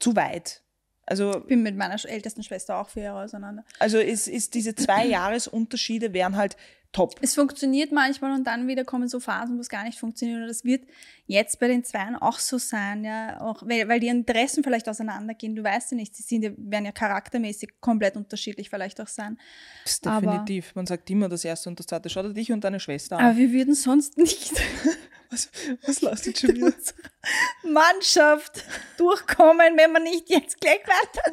[0.00, 0.62] zu weit.
[1.10, 3.64] Also, bin mit meiner ältesten Schwester auch vier Jahre auseinander.
[3.78, 6.56] also es ist diese zwei Jahresunterschiede wären halt
[6.92, 7.16] top.
[7.20, 10.40] Es funktioniert manchmal und dann wieder kommen so Phasen, wo es gar nicht funktioniert.
[10.40, 10.84] Und das wird
[11.26, 13.40] jetzt bei den Zweien auch so sein, ja.
[13.42, 15.54] Auch weil, weil die Interessen vielleicht auseinandergehen.
[15.54, 19.38] Du weißt ja nicht, sie sind ja, werden ja charaktermäßig komplett unterschiedlich vielleicht auch sein.
[19.84, 20.74] Das ist Aber- definitiv.
[20.74, 22.08] Man sagt immer das erste und das zweite.
[22.08, 23.24] Schau dir dich und deine Schwester an.
[23.24, 24.52] Aber wir würden sonst nicht
[25.30, 25.50] Was,
[25.86, 26.72] was lasst du schon wieder?
[27.64, 28.64] Mannschaft
[28.96, 31.32] durchkommen, wenn wir nicht jetzt gleich weiter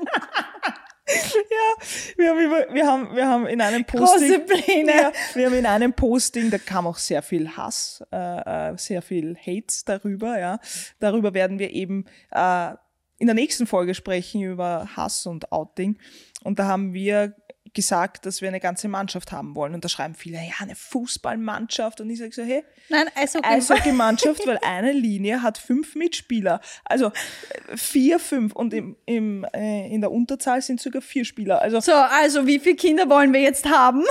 [2.18, 4.92] Wir haben, über, wir haben, wir haben in einem große Posting, Pläne.
[4.92, 9.02] ja, wir haben in einem Posting, da kam auch sehr viel Hass, äh, äh, sehr
[9.02, 10.60] viel Hate darüber, ja.
[11.00, 12.72] Darüber werden wir eben äh,
[13.18, 16.00] in der nächsten Folge sprechen über Hass und Outing.
[16.44, 17.36] Und da haben wir
[17.76, 19.76] gesagt, dass wir eine ganze Mannschaft haben wollen.
[19.76, 22.02] Und da schreiben viele, ja, eine Fußballmannschaft.
[22.02, 26.62] Und ich sage so, hey, Nein, Eishockey-Mannschaft, weil eine Linie hat fünf Mitspieler.
[26.84, 28.54] Also äh, vier, fünf.
[28.56, 31.62] Und im, im, äh, in der Unterzahl sind sogar vier Spieler.
[31.62, 34.04] Also So, also wie viele Kinder wollen wir jetzt haben?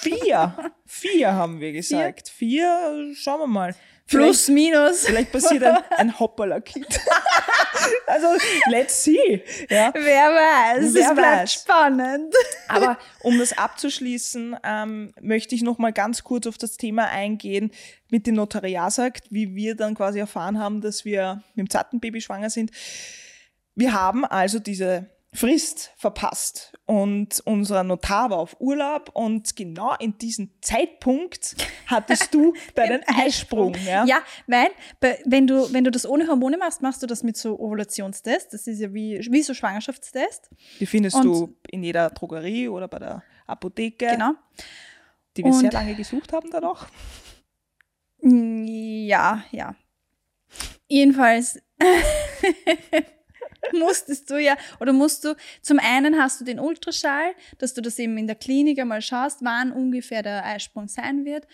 [0.00, 0.54] vier.
[0.86, 2.28] Vier haben wir gesagt.
[2.28, 3.76] Vier, äh, schauen wir mal.
[4.10, 5.06] Plus, minus.
[5.06, 6.86] Vielleicht passiert ein, ein Hoppala-Kind.
[8.06, 8.26] also,
[8.70, 9.42] let's see.
[9.68, 9.92] Ja.
[9.94, 11.52] Wer weiß, Wer es bleibt weiß.
[11.52, 12.34] spannend.
[12.68, 17.70] Aber um das abzuschließen, ähm, möchte ich noch mal ganz kurz auf das Thema eingehen
[18.10, 22.20] mit dem Notariatsakt, wie wir dann quasi erfahren haben, dass wir mit dem zweiten Baby
[22.20, 22.70] schwanger sind.
[23.74, 30.18] Wir haben also diese Frist verpasst und unser Notar war auf Urlaub und genau in
[30.18, 31.54] diesem Zeitpunkt
[31.86, 33.74] hattest du deinen Eisprung.
[33.86, 37.22] Ja, Ja, weil bei- wenn du, wenn du das ohne Hormone machst, machst du das
[37.22, 38.52] mit so Ovulationstest.
[38.52, 40.50] Das ist ja wie, wie so Schwangerschaftstest.
[40.80, 44.32] Die findest Und- du in jeder Drogerie oder bei der Apotheke, Genau.
[45.36, 46.88] die wir sehr Und- lange gesucht haben danach.
[48.22, 49.76] Ja, ja.
[50.88, 51.60] Jedenfalls
[53.72, 57.98] musstest du ja, oder musst du, zum einen hast du den Ultraschall, dass du das
[57.98, 61.46] eben in der Klinik einmal schaust, wann ungefähr der Eisprung sein wird.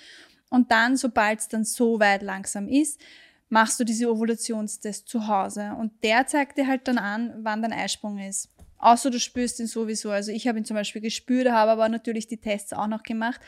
[0.50, 3.00] Und dann, sobald es dann so weit langsam ist,
[3.48, 5.74] machst du diese Ovulationstest zu Hause.
[5.78, 8.50] Und der zeigt dir halt dann an, wann dein Eisprung ist.
[8.78, 10.10] Außer du spürst ihn sowieso.
[10.10, 13.40] Also ich habe ihn zum Beispiel gespürt, habe aber natürlich die Tests auch noch gemacht,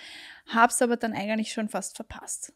[0.46, 2.52] habe es aber dann eigentlich schon fast verpasst.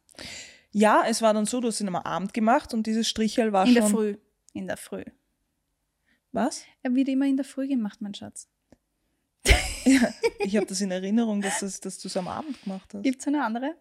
[0.70, 3.66] Ja, es war dann so, du hast ihn am Abend gemacht und dieses Strichel war
[3.66, 3.82] In schon.
[3.82, 4.16] der Früh.
[4.54, 5.04] In der Früh.
[6.32, 6.64] Was?
[6.82, 8.48] Er wird immer in der Früh gemacht, mein Schatz.
[10.38, 13.02] Ich habe das in Erinnerung, dass, das, dass du es am Abend gemacht hast.
[13.02, 13.74] Gibt's eine andere?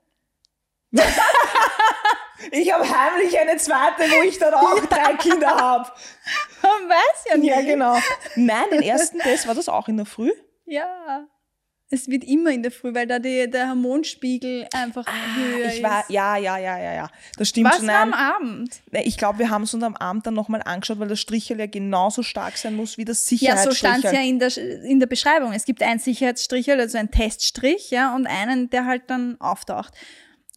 [2.52, 5.92] Ich habe heimlich eine zweite, wo ich dann auch drei Kinder habe.
[6.64, 7.50] Man weiß ja nicht.
[7.50, 7.96] Ja, genau.
[8.36, 10.32] Nein, den ersten Test war das auch in der Früh.
[10.66, 11.28] Ja.
[11.94, 15.84] Es wird immer in der Früh, weil da die, der Hormonspiegel einfach höher Ah, Ich
[15.84, 16.10] war, ist.
[16.10, 17.10] ja, ja, ja, ja, ja.
[17.38, 17.88] Das stimmt Was schon.
[17.88, 18.82] war am Abend?
[19.04, 21.66] Ich glaube, wir haben es uns am Abend dann nochmal angeschaut, weil das Strichel ja
[21.68, 23.76] genauso stark sein muss wie das Ja, so Sicherheitsstrichel.
[23.76, 24.58] stand es ja in der,
[24.90, 25.52] in der Beschreibung.
[25.52, 29.94] Es gibt einen Sicherheitsstrich, also einen Teststrich, ja, und einen, der halt dann auftaucht.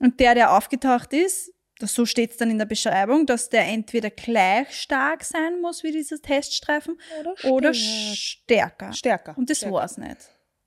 [0.00, 3.66] Und der, der aufgetaucht ist, das, so steht es dann in der Beschreibung, dass der
[3.66, 8.92] entweder gleich stark sein muss wie dieser Teststreifen Oder oder stärker.
[8.92, 9.36] Stärker.
[9.36, 9.74] Und das Stärker.
[9.74, 10.16] war's nicht.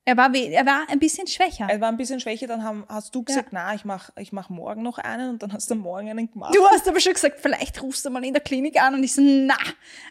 [0.08, 1.68] Er war, er war ein bisschen schwächer.
[1.70, 4.48] Er war ein bisschen schwächer, dann haben, hast du gesagt, na, ich mach, ich mach
[4.48, 6.56] morgen noch einen und dann hast du morgen einen gemacht.
[6.56, 9.14] Du hast aber schon gesagt, vielleicht rufst du mal in der Klinik an und ich
[9.14, 9.58] so, na,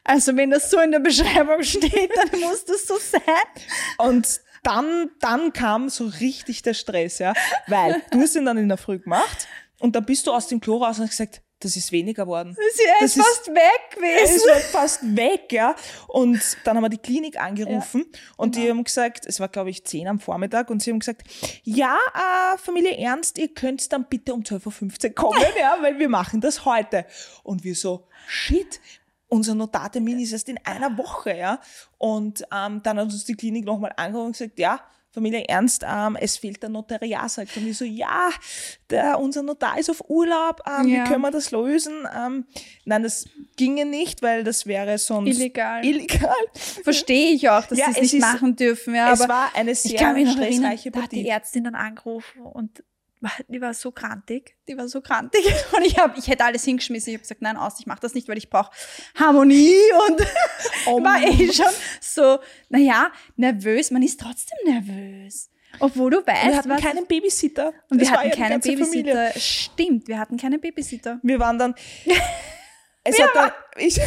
[0.05, 3.22] also wenn das so in der Beschreibung steht, dann muss das so sein.
[3.97, 7.32] Und dann, dann kam so richtig der Stress, ja.
[7.66, 10.61] Weil du hast ihn dann in der Früh gemacht und dann bist du aus dem
[10.61, 12.54] Klo raus und hast gesagt, das ist weniger geworden.
[12.54, 14.50] Das ist ist- fast weg Er ist gewesen.
[14.52, 15.74] halt fast weg, ja.
[16.07, 18.04] Und dann haben wir die Klinik angerufen
[18.36, 18.64] und genau.
[18.64, 21.22] die haben gesagt, es war glaube ich 10 am Vormittag und sie haben gesagt,
[21.62, 26.09] ja, äh, Familie Ernst, ihr könnt dann bitte um 12.15 Uhr kommen, ja, weil wir
[26.09, 27.07] machen das heute.
[27.42, 28.80] Und wir so, shit,
[29.28, 31.61] unser Notartermin ist erst in einer Woche, ja.
[31.98, 34.80] Und ähm, dann hat uns die Klinik nochmal angerufen und gesagt, ja,
[35.16, 37.56] Familie Ernst, ähm, es fehlt der Notariatsakt.
[37.56, 38.28] Und wir so, ja,
[38.90, 41.04] der, unser Notar ist auf Urlaub, ähm, Ja.
[41.04, 42.06] wie können wir das lösen?
[42.16, 42.44] Ähm,
[42.84, 45.84] nein, das ginge nicht, weil das wäre sonst Illegal.
[45.84, 46.34] illegal.
[46.84, 48.94] Verstehe ich auch, dass Ja, sie es nicht ist- machen dürfen.
[48.94, 51.28] Ja, es aber war eine ich sehr noch erinnern, stressreiche da hat die Partie.
[51.28, 52.82] Ärztin dann angerufen und
[53.48, 55.44] die war so krantig, die war so krantig
[55.76, 57.10] und ich habe, ich hätte alles hingeschmissen.
[57.10, 58.70] Ich habe gesagt, nein, aus, ich mache das nicht, weil ich brauche
[59.14, 59.74] Harmonie
[60.08, 60.26] und
[60.86, 61.66] Oh war eh schon
[62.00, 63.90] so, naja, nervös.
[63.90, 65.50] Man ist trotzdem nervös,
[65.80, 67.72] obwohl du weißt, wir hatten was keinen Babysitter.
[67.90, 69.14] und wir hatten ja keinen ganze Familie.
[69.14, 69.40] Babysitter.
[69.40, 71.20] Stimmt, wir hatten keinen Babysitter.
[71.22, 71.74] Wir waren dann.
[73.08, 74.00] Es hat dann, ich,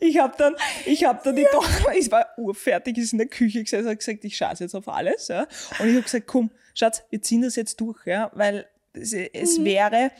[0.00, 0.54] ich habe dann,
[0.86, 4.24] ich habe dann die Tochter, ich war urfertig, ist in der Küche gesessen, hat gesagt,
[4.24, 5.46] ich scheiße jetzt auf alles, ja.
[5.78, 9.62] Und ich habe gesagt, komm, Schatz, wir ziehen das jetzt durch, ja, weil es, es
[9.62, 10.10] wäre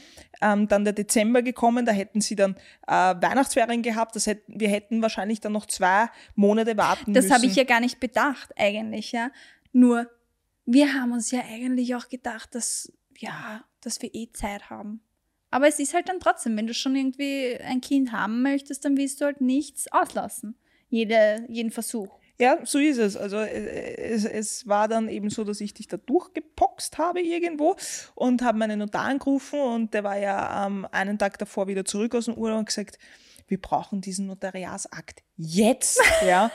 [0.41, 2.57] ähm, dann der Dezember gekommen, da hätten sie dann
[2.87, 7.35] äh, Weihnachtsferien gehabt, das hätten, wir hätten wahrscheinlich dann noch zwei Monate warten Das müssen.
[7.35, 9.31] habe ich ja gar nicht bedacht eigentlich, ja.
[9.73, 10.09] Nur
[10.65, 15.01] wir haben uns ja eigentlich auch gedacht, dass ja, dass wir eh Zeit haben.
[15.51, 18.97] Aber es ist halt dann trotzdem, wenn du schon irgendwie ein Kind haben möchtest, dann
[18.97, 20.57] willst du halt nichts auslassen.
[20.91, 22.18] Jede, jeden Versuch.
[22.41, 23.17] Ja, so ist es.
[23.17, 27.77] Also äh, es, es war dann eben so, dass ich dich da durchgepoxt habe irgendwo
[28.15, 32.15] und habe meinen Notar angerufen und der war ja ähm, einen Tag davor wieder zurück
[32.15, 32.99] aus dem Urlaub und gesagt,
[33.49, 36.51] wir brauchen diesen Notariatsakt jetzt, ja.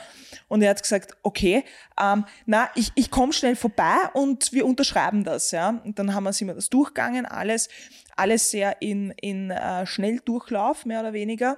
[0.48, 1.66] Und er hat gesagt, okay,
[2.00, 5.82] ähm, na, ich, ich komme schnell vorbei und wir unterschreiben das, ja.
[5.84, 7.68] Und dann haben wir, sind wir das durchgegangen, alles,
[8.16, 11.58] alles sehr in, in äh, Schnelldurchlauf, mehr oder weniger.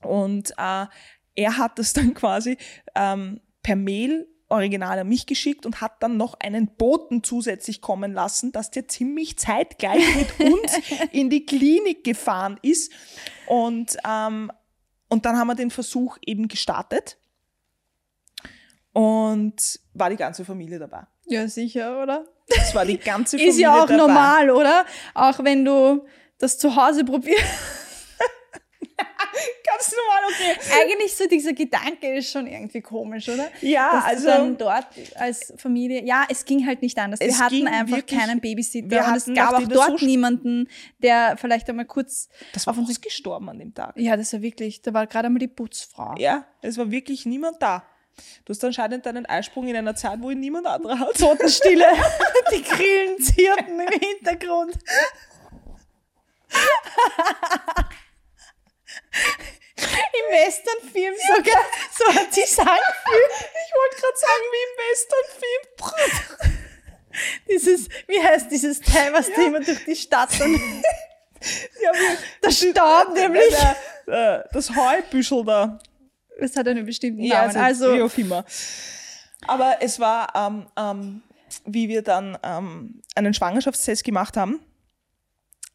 [0.00, 0.86] Und äh,
[1.38, 2.58] er hat das dann quasi
[2.96, 8.12] ähm, per Mail original an mich geschickt und hat dann noch einen Boten zusätzlich kommen
[8.12, 10.72] lassen, dass der ziemlich zeitgleich mit uns
[11.12, 12.90] in die Klinik gefahren ist.
[13.46, 14.50] Und, ähm,
[15.08, 17.18] und dann haben wir den Versuch eben gestartet.
[18.92, 21.06] Und war die ganze Familie dabei.
[21.26, 22.24] Ja, sicher, oder?
[22.48, 23.96] Es war die ganze Familie Ist ja auch dabei.
[23.96, 24.86] normal, oder?
[25.14, 26.04] Auch wenn du
[26.38, 27.44] das zu Hause probierst.
[29.66, 30.80] Ganz normal, okay.
[30.82, 33.48] Eigentlich so dieser Gedanke ist schon irgendwie komisch, oder?
[33.60, 37.20] Ja, Dass also- dann dort als Familie, ja, es ging halt nicht anders.
[37.20, 40.68] Wir hatten einfach wirklich- keinen Babysitter wir und es gab auch dort so niemanden,
[40.98, 42.90] der vielleicht einmal kurz Das war auf uns.
[42.90, 43.94] ausgestorben an dem Tag.
[43.96, 46.14] Ja, das war wirklich, da war gerade einmal die Putzfrau.
[46.18, 47.84] Ja, es war wirklich niemand da.
[48.44, 51.16] Du hast anscheinend deinen Eisprung in einer Zeit, wo ihn niemand anderer hat.
[51.18, 51.86] Totenstille.
[52.52, 54.76] Die Grillen zirpen im Hintergrund.
[59.78, 61.62] Im Westernfilm sogar,
[61.96, 65.62] so hat sie sagen Ich wollte gerade sagen, wie im Westernfilm.
[67.48, 69.46] Dieses, wie heißt dieses Teil, was ja.
[69.46, 70.54] immer durch die Stadt dann.
[71.82, 71.92] ja,
[72.42, 73.54] der Staub nämlich.
[74.06, 75.78] Der, äh, das Heubüschel da.
[76.38, 77.56] Es hat einen bestimmten ja, Namen.
[77.56, 78.44] Also, wie auch immer.
[79.46, 81.22] Aber es war, ähm, ähm,
[81.64, 84.60] wie wir dann ähm, einen Schwangerschaftstest gemacht haben,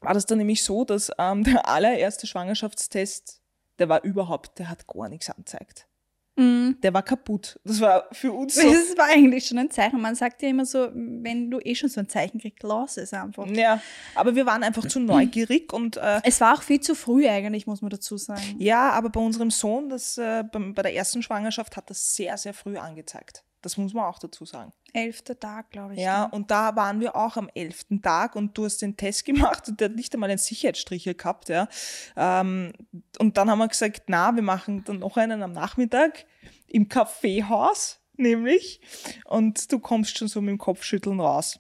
[0.04, 3.42] war das dann nämlich so, dass ähm, der allererste Schwangerschaftstest,
[3.80, 5.88] der war überhaupt, der hat gar nichts angezeigt.
[6.36, 6.78] Mhm.
[6.82, 7.60] Der war kaputt.
[7.64, 8.62] Das war für uns so.
[8.62, 10.02] Das war eigentlich schon ein Zeichen.
[10.02, 13.14] Man sagt ja immer so, wenn du eh schon so ein Zeichen kriegst, lass es
[13.14, 13.46] einfach.
[13.48, 13.80] Ja,
[14.16, 15.98] aber wir waren einfach zu neugierig und.
[15.98, 18.56] Äh, es war auch viel zu früh eigentlich, muss man dazu sagen.
[18.58, 22.38] Ja, aber bei unserem Sohn, das, äh, bei, bei der ersten Schwangerschaft, hat das sehr,
[22.38, 23.44] sehr früh angezeigt.
[23.64, 24.74] Das muss man auch dazu sagen.
[24.92, 26.02] Elfter Tag, glaube ich.
[26.02, 29.68] Ja, und da waren wir auch am elften Tag und du hast den Test gemacht
[29.70, 31.68] und der hat nicht einmal einen Sicherheitsstrich gehabt, ja.
[32.16, 32.74] Ähm,
[33.20, 36.26] und dann haben wir gesagt, na, wir machen dann noch einen am Nachmittag
[36.68, 38.82] im Kaffeehaus, nämlich.
[39.26, 41.60] Und du kommst schon so mit dem Kopfschütteln raus.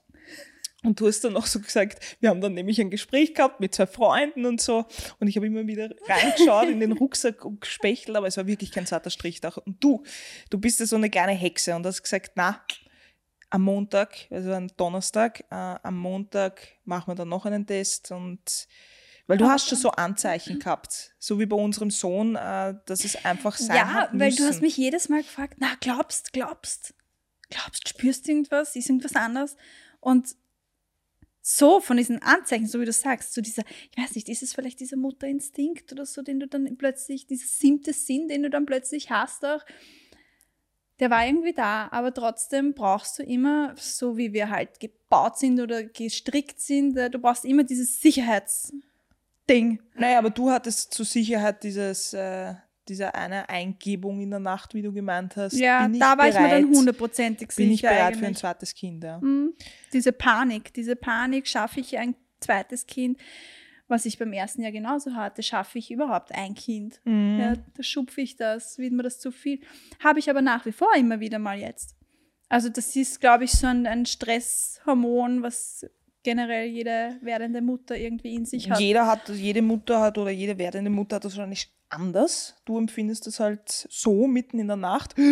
[0.84, 3.73] Und du hast dann noch so gesagt, wir haben dann nämlich ein Gespräch gehabt mit
[3.73, 4.86] zwei Freunden und so.
[5.19, 8.71] Und ich habe immer wieder reingeschaut in den Rucksack und gespechtelt, aber es war wirklich
[8.71, 9.49] kein zarter Strich da.
[9.49, 10.03] Und du,
[10.49, 12.61] du bist ja so eine kleine Hexe und hast gesagt, na,
[13.49, 18.67] am Montag, also am Donnerstag, äh, am Montag machen wir dann noch einen Test und
[19.25, 23.23] weil du hast schon so Anzeichen gehabt, so wie bei unserem Sohn, äh, dass es
[23.23, 26.93] einfach sein Ja, weil du hast mich jedes Mal gefragt, na, glaubst, glaubst,
[27.49, 29.55] glaubst, spürst du irgendwas, ist irgendwas anders?
[30.01, 30.36] Und
[31.45, 34.53] so von diesen Anzeichen, so wie du sagst, so dieser, ich weiß nicht, ist es
[34.53, 38.65] vielleicht dieser Mutterinstinkt oder so, den du dann plötzlich, dieser siebte Sinn, den du dann
[38.65, 39.61] plötzlich hast auch,
[41.01, 45.59] der war irgendwie da, aber trotzdem brauchst du immer, so wie wir halt gebaut sind
[45.59, 49.81] oder gestrickt sind, äh, du brauchst immer dieses Sicherheitsding.
[49.95, 52.53] Naja, aber du hattest zur Sicherheit dieses, äh,
[52.88, 55.53] diese eine Eingebung in der Nacht, wie du gemeint hast.
[55.53, 57.65] Ja, da war bereit, ich mir dann hundertprozentig sicher.
[57.65, 58.19] Bin ich bereit eigentlich.
[58.19, 59.19] für ein zweites Kind, ja.
[59.19, 59.53] Mhm.
[59.91, 63.17] Diese Panik, diese Panik, schaffe ich ein zweites Kind,
[63.88, 66.99] was ich beim ersten Jahr genauso hatte, schaffe ich überhaupt ein Kind.
[67.05, 67.39] Mhm.
[67.39, 69.59] Ja, da schupfe ich das, wird mir das zu viel.
[70.03, 71.95] Habe ich aber nach wie vor immer wieder mal jetzt.
[72.49, 75.86] Also das ist, glaube ich, so ein, ein Stresshormon, was
[76.23, 78.79] generell jede werdende Mutter irgendwie in sich hat.
[78.79, 82.55] Jeder hat, jede Mutter hat oder jede werdende Mutter hat das wahrscheinlich anders.
[82.65, 85.15] Du empfindest das halt so mitten in der Nacht.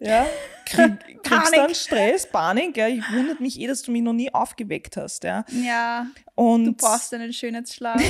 [0.00, 0.26] Ja,
[0.66, 2.76] krieg, kriegst dann Stress, Panik.
[2.76, 5.24] Ja, ich wundert mich eh, dass du mich noch nie aufgeweckt hast.
[5.24, 8.02] Ja, ja Und du brauchst einen Schönheitsschlaf.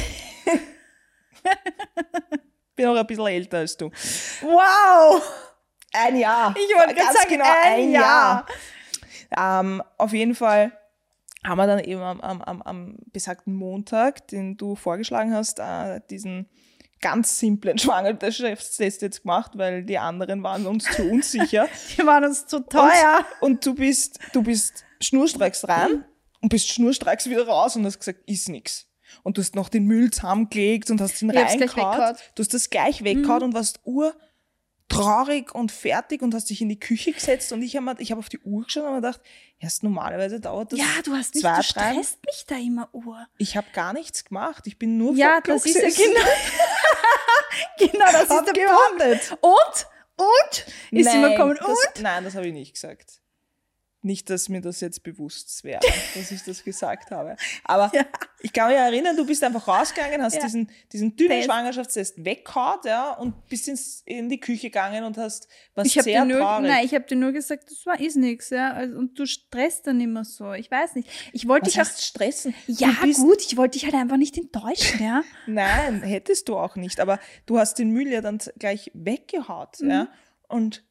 [2.74, 3.90] bin auch ein bisschen älter als du.
[4.40, 5.22] Wow!
[5.92, 6.54] Ein Jahr.
[6.56, 8.46] Ich wollte ganz sagen, genau ein, ein Jahr.
[9.30, 9.60] Jahr.
[9.60, 10.72] Ähm, auf jeden Fall
[11.46, 16.00] haben wir dann eben am, am, am, am besagten Montag, den du vorgeschlagen hast, äh,
[16.10, 16.48] diesen
[17.04, 21.68] ganz simplen Schwangerschaftstest jetzt gemacht, weil die anderen waren uns zu unsicher.
[21.98, 23.26] die waren uns zu teuer.
[23.40, 26.06] Und, und du bist, du bist schnurstracks rein
[26.40, 28.86] und bist schnurstracks wieder raus und hast gesagt, ist nix.
[29.22, 32.16] Und du hast noch den Müll zusammengelegt und hast ihn reingehauen.
[32.34, 33.44] Du hast das gleich weggehauen mhm.
[33.48, 34.14] und warst ur
[34.88, 38.18] traurig und fertig und hast dich in die Küche gesetzt und ich habe ich hab
[38.18, 39.20] auf die Uhr geschaut und habe gedacht,
[39.58, 41.76] erst normalerweise dauert das Ja, du hast mich, zwei, du stresst
[42.22, 42.30] drei.
[42.30, 43.26] mich da immer Uhr.
[43.38, 46.26] Ich habe gar nichts gemacht, ich bin nur Ja, das ist ja genau,
[47.78, 49.28] genau das ist der gewartet.
[49.30, 49.42] Punkt.
[49.42, 49.86] Und?
[50.16, 50.66] Und?
[50.92, 52.02] Ist nein, immer gekommen, das, und?
[52.02, 53.20] Nein, das habe ich nicht gesagt.
[54.04, 55.80] Nicht, dass mir das jetzt bewusst wäre,
[56.14, 57.36] dass ich das gesagt habe.
[57.64, 58.04] Aber ja.
[58.40, 60.42] ich kann mich erinnern, du bist einfach rausgegangen, hast ja.
[60.42, 61.46] diesen, diesen dünnen Test.
[61.46, 66.26] Schwangerschaftstest weggehauen ja, und bist ins, in die Küche gegangen und hast was ich sehr
[66.26, 66.68] nur, traurig.
[66.68, 68.50] Nein, ich habe dir nur gesagt, das war ist nichts.
[68.50, 70.52] Ja, also, und du stresst dann immer so.
[70.52, 71.08] Ich weiß nicht.
[71.32, 72.54] Ich wollte dich heißt stressen?
[72.66, 75.22] Ja, gut, ich wollte dich halt einfach nicht enttäuschen, ja.
[75.46, 77.00] nein, hättest du auch nicht.
[77.00, 79.90] Aber du hast den Müll ja dann gleich weggehaut, mhm.
[79.90, 80.08] ja.
[80.46, 80.84] Und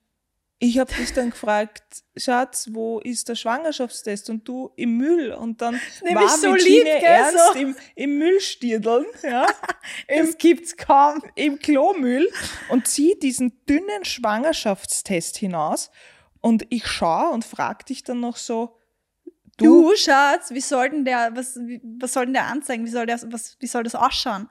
[0.64, 1.84] ich habe dich dann gefragt,
[2.16, 4.30] Schatz, wo ist der Schwangerschaftstest?
[4.30, 5.34] Und du im Müll.
[5.34, 7.60] Und dann Nämlich war so lieb, gell, ernst so.
[7.60, 9.46] im, im Müllstierdeln, ja,
[10.08, 11.22] Es gibt's kaum.
[11.36, 12.30] im Klomüll
[12.70, 15.92] und zieht diesen dünnen Schwangerschaftstest hinaus.
[16.40, 18.78] Und ich schaue und frag dich dann noch so,
[19.58, 21.60] Du, du Schatz, wie soll denn der, was,
[22.00, 22.86] was soll denn der anzeigen?
[22.86, 24.50] Wie soll, der, was, wie soll das ausschauen?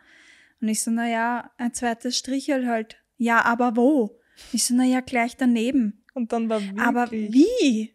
[0.61, 2.99] Und ich so, na ja, ein zweites Strichel halt.
[3.17, 4.21] Ja, aber wo?
[4.53, 6.02] Ich so, na ja, gleich daneben.
[6.15, 6.83] Und dann war wirklich.
[6.83, 7.95] Aber wie?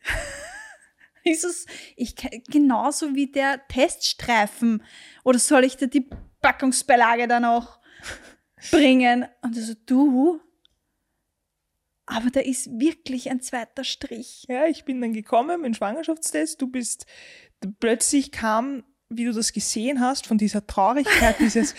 [1.24, 1.65] ist es
[1.95, 2.15] ich,
[2.49, 4.84] genauso wie der Teststreifen?
[5.24, 6.09] Oder soll ich dir die
[6.41, 7.80] Packungsbeilage dann auch
[8.72, 9.26] bringen?
[9.41, 10.41] Und er so, du?
[12.07, 14.45] aber da ist wirklich ein zweiter Strich.
[14.47, 16.59] Ja, ich bin dann gekommen mit dem Schwangerschaftstest.
[16.59, 17.05] Du bist,
[17.82, 21.76] plötzlich kam, wie du das gesehen hast, von dieser Traurigkeit, dieses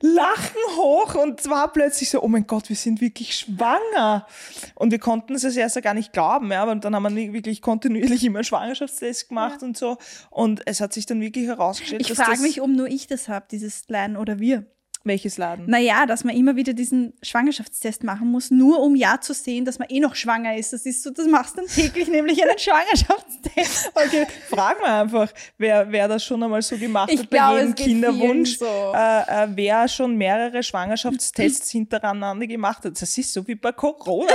[0.00, 4.26] Lachen hoch und zwar plötzlich so, oh mein Gott, wir sind wirklich schwanger.
[4.74, 8.24] Und wir konnten es erst gar nicht glauben, ja, aber dann haben wir wirklich kontinuierlich
[8.24, 9.68] immer einen Schwangerschaftstest gemacht ja.
[9.68, 9.98] und so.
[10.30, 13.46] Und es hat sich dann wirklich herausgestellt, ich frage mich, ob nur ich das habe,
[13.50, 14.66] dieses Leiden oder wir.
[15.08, 15.66] Welches Laden?
[15.66, 19.78] Naja, dass man immer wieder diesen Schwangerschaftstest machen muss, nur um ja zu sehen, dass
[19.78, 20.72] man eh noch schwanger ist.
[20.72, 23.92] Das ist so, das machst du dann täglich, nämlich einen Schwangerschaftstest.
[23.98, 27.60] Okay, frag mal einfach, wer, wer das schon einmal so gemacht ich hat glaube, bei
[27.60, 28.64] jedem Kinderwunsch, so.
[28.94, 33.00] äh, äh, wer schon mehrere Schwangerschaftstests hintereinander gemacht hat.
[33.00, 34.32] Das ist so wie bei Corona.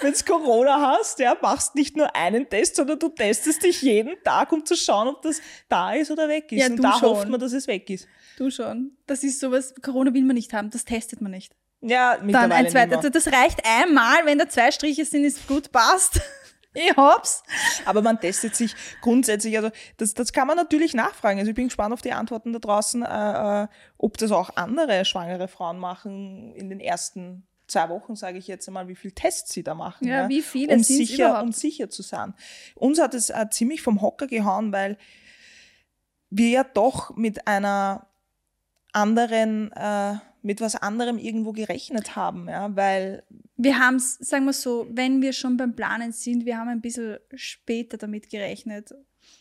[0.00, 4.14] Wenn du Corona hast, ja, machst nicht nur einen Test, sondern du testest dich jeden
[4.22, 6.60] Tag, um zu schauen, ob das da ist oder weg ist.
[6.60, 7.10] Ja, Und da schon.
[7.10, 8.06] hofft man, dass es weg ist.
[8.36, 8.96] Du schon.
[9.06, 11.54] Das ist sowas, Corona will man nicht haben, das testet man nicht.
[11.80, 12.96] Ja, Dann ein zweiter.
[12.96, 16.20] Also das reicht einmal, wenn da zwei Striche sind, ist gut, passt.
[16.76, 17.44] Ich hab's.
[17.84, 21.38] Aber man testet sich grundsätzlich, also das, das kann man natürlich nachfragen.
[21.38, 25.04] Also ich bin gespannt auf die Antworten da draußen, äh, äh, ob das auch andere
[25.04, 29.52] schwangere Frauen machen in den ersten zwei Wochen, sage ich jetzt einmal, wie viele Tests
[29.52, 30.08] sie da machen.
[30.08, 31.44] Ja, ja wie viele um sicher, überhaupt?
[31.44, 32.34] um sicher zu sein.
[32.74, 34.98] Uns hat es äh, ziemlich vom Hocker gehauen, weil
[36.30, 38.08] wir ja doch mit einer
[38.94, 43.24] anderen, äh, mit was anderem irgendwo gerechnet haben, ja, weil.
[43.56, 46.80] Wir haben es, sagen wir so, wenn wir schon beim Planen sind, wir haben ein
[46.80, 48.92] bisschen später damit gerechnet.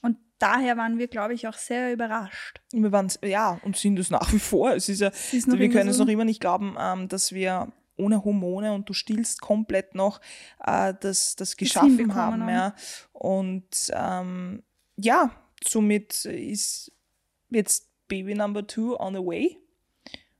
[0.02, 2.62] Und daher waren wir, glaube ich, auch sehr überrascht.
[2.72, 4.74] Wir waren, ja, und sind es nach wie vor.
[4.74, 7.72] Es ist ja, ist wir können so es noch immer nicht glauben, ähm, dass wir
[7.96, 10.20] ohne Hormone und du stillst komplett noch
[10.64, 12.48] äh, das, das geschaffen haben.
[12.50, 12.76] Ja.
[13.14, 14.64] Und ähm,
[14.96, 15.32] ja,
[15.64, 16.92] somit ist
[17.50, 19.58] jetzt Baby Number Two on the way.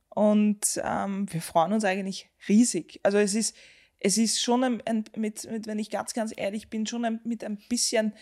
[0.10, 3.00] Und ähm, wir freuen uns eigentlich riesig.
[3.04, 3.56] Also es ist,
[4.00, 7.20] es ist schon ein, ein, mit, mit, wenn ich ganz, ganz ehrlich bin, schon ein,
[7.24, 8.14] mit ein bisschen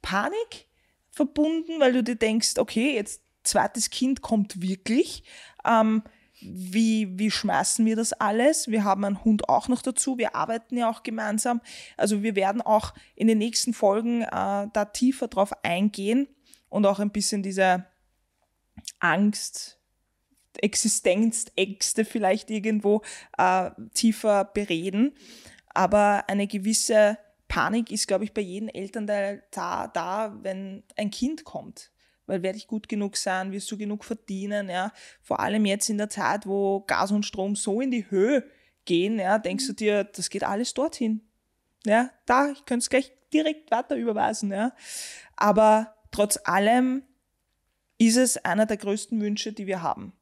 [0.00, 0.68] Panik
[1.10, 5.24] verbunden, weil du dir denkst, okay, jetzt zweites Kind kommt wirklich.
[5.64, 6.02] Ähm,
[6.40, 8.68] wie, wie schmeißen wir das alles?
[8.68, 10.18] Wir haben einen Hund auch noch dazu.
[10.18, 11.60] Wir arbeiten ja auch gemeinsam.
[11.96, 16.28] Also wir werden auch in den nächsten Folgen äh, da tiefer drauf eingehen
[16.68, 17.84] und auch ein bisschen diese
[18.98, 19.80] Angst,
[20.58, 23.02] Existenzängste vielleicht irgendwo
[23.38, 25.12] äh, tiefer bereden.
[25.68, 27.18] Aber eine gewisse
[27.48, 31.92] Panik ist, glaube ich, bei jedem Elternteil da, da, wenn ein Kind kommt.
[32.26, 34.92] Weil werde ich gut genug sein, wirst du genug verdienen, ja.
[35.20, 38.44] Vor allem jetzt in der Zeit, wo Gas und Strom so in die Höhe
[38.84, 41.22] gehen, ja, denkst du dir, das geht alles dorthin.
[41.84, 44.72] Ja, da, ich könnte es gleich direkt weiter überweisen, ja.
[45.36, 47.02] Aber trotz allem
[48.00, 50.14] ist es einer der größten Wünsche, die wir haben.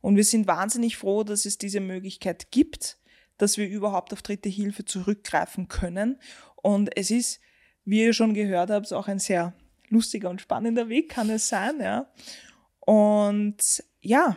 [0.00, 2.96] Und wir sind wahnsinnig froh, dass es diese Möglichkeit gibt,
[3.38, 6.20] dass wir überhaupt auf dritte Hilfe zurückgreifen können.
[6.54, 7.40] Und es ist,
[7.84, 9.52] wie ihr schon gehört habt, auch ein sehr
[9.88, 12.08] lustiger und spannender Weg kann es sein, ja.
[12.78, 14.36] Und ja,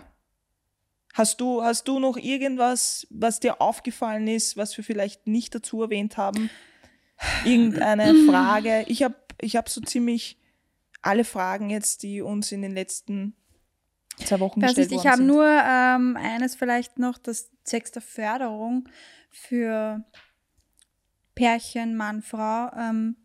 [1.13, 5.83] hast du, hast du noch irgendwas, was dir aufgefallen ist, was wir vielleicht nicht dazu
[5.83, 6.49] erwähnt haben?
[7.45, 8.85] Irgendeine Frage?
[8.87, 10.39] Ich habe ich hab so ziemlich
[11.01, 13.35] alle Fragen jetzt, die uns in den letzten
[14.25, 18.01] zwei Wochen das gestellt ist, Ich habe nur ähm, eines vielleicht noch, das Sex der
[18.01, 18.89] Förderung
[19.29, 20.03] für
[21.35, 23.15] Pärchen, Mann, Frau, ähm,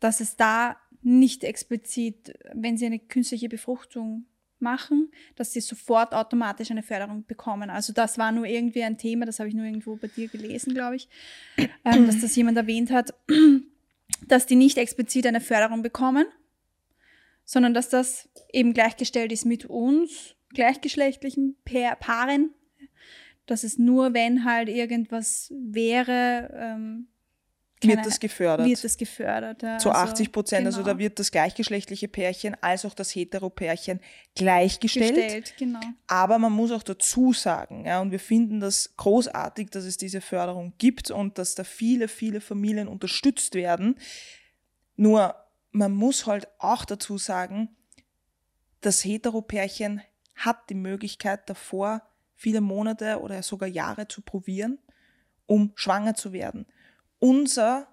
[0.00, 4.26] dass es da nicht explizit, wenn sie eine künstliche Befruchtung
[4.58, 7.70] machen, dass sie sofort automatisch eine Förderung bekommen.
[7.70, 10.74] Also das war nur irgendwie ein Thema, das habe ich nur irgendwo bei dir gelesen,
[10.74, 11.08] glaube ich,
[11.84, 13.14] ähm, dass das jemand erwähnt hat,
[14.28, 16.26] dass die nicht explizit eine Förderung bekommen,
[17.46, 22.50] sondern dass das eben gleichgestellt ist mit uns, gleichgeschlechtlichen Paaren,
[23.46, 27.08] dass es nur, wenn halt irgendwas wäre, ähm,
[27.80, 28.66] keine, wird das gefördert.
[28.66, 29.62] Wird das gefördert.
[29.62, 29.78] Ja.
[29.78, 30.66] Zu also, 80 Prozent.
[30.66, 30.88] Also genau.
[30.88, 34.00] Also da wird das gleichgeschlechtliche Pärchen als auch das Hetero-Pärchen
[34.34, 35.14] gleichgestellt.
[35.14, 35.80] Gestellt, genau.
[36.06, 40.22] Aber man muss auch dazu sagen, ja, und wir finden das großartig, dass es diese
[40.22, 43.96] Förderung gibt und dass da viele, viele Familien unterstützt werden.
[44.96, 45.36] Nur
[45.76, 47.68] man muss halt auch dazu sagen,
[48.80, 50.00] das Heteropärchen
[50.34, 52.02] hat die Möglichkeit davor,
[52.34, 54.78] viele Monate oder sogar Jahre zu probieren,
[55.44, 56.66] um schwanger zu werden.
[57.18, 57.88] Unser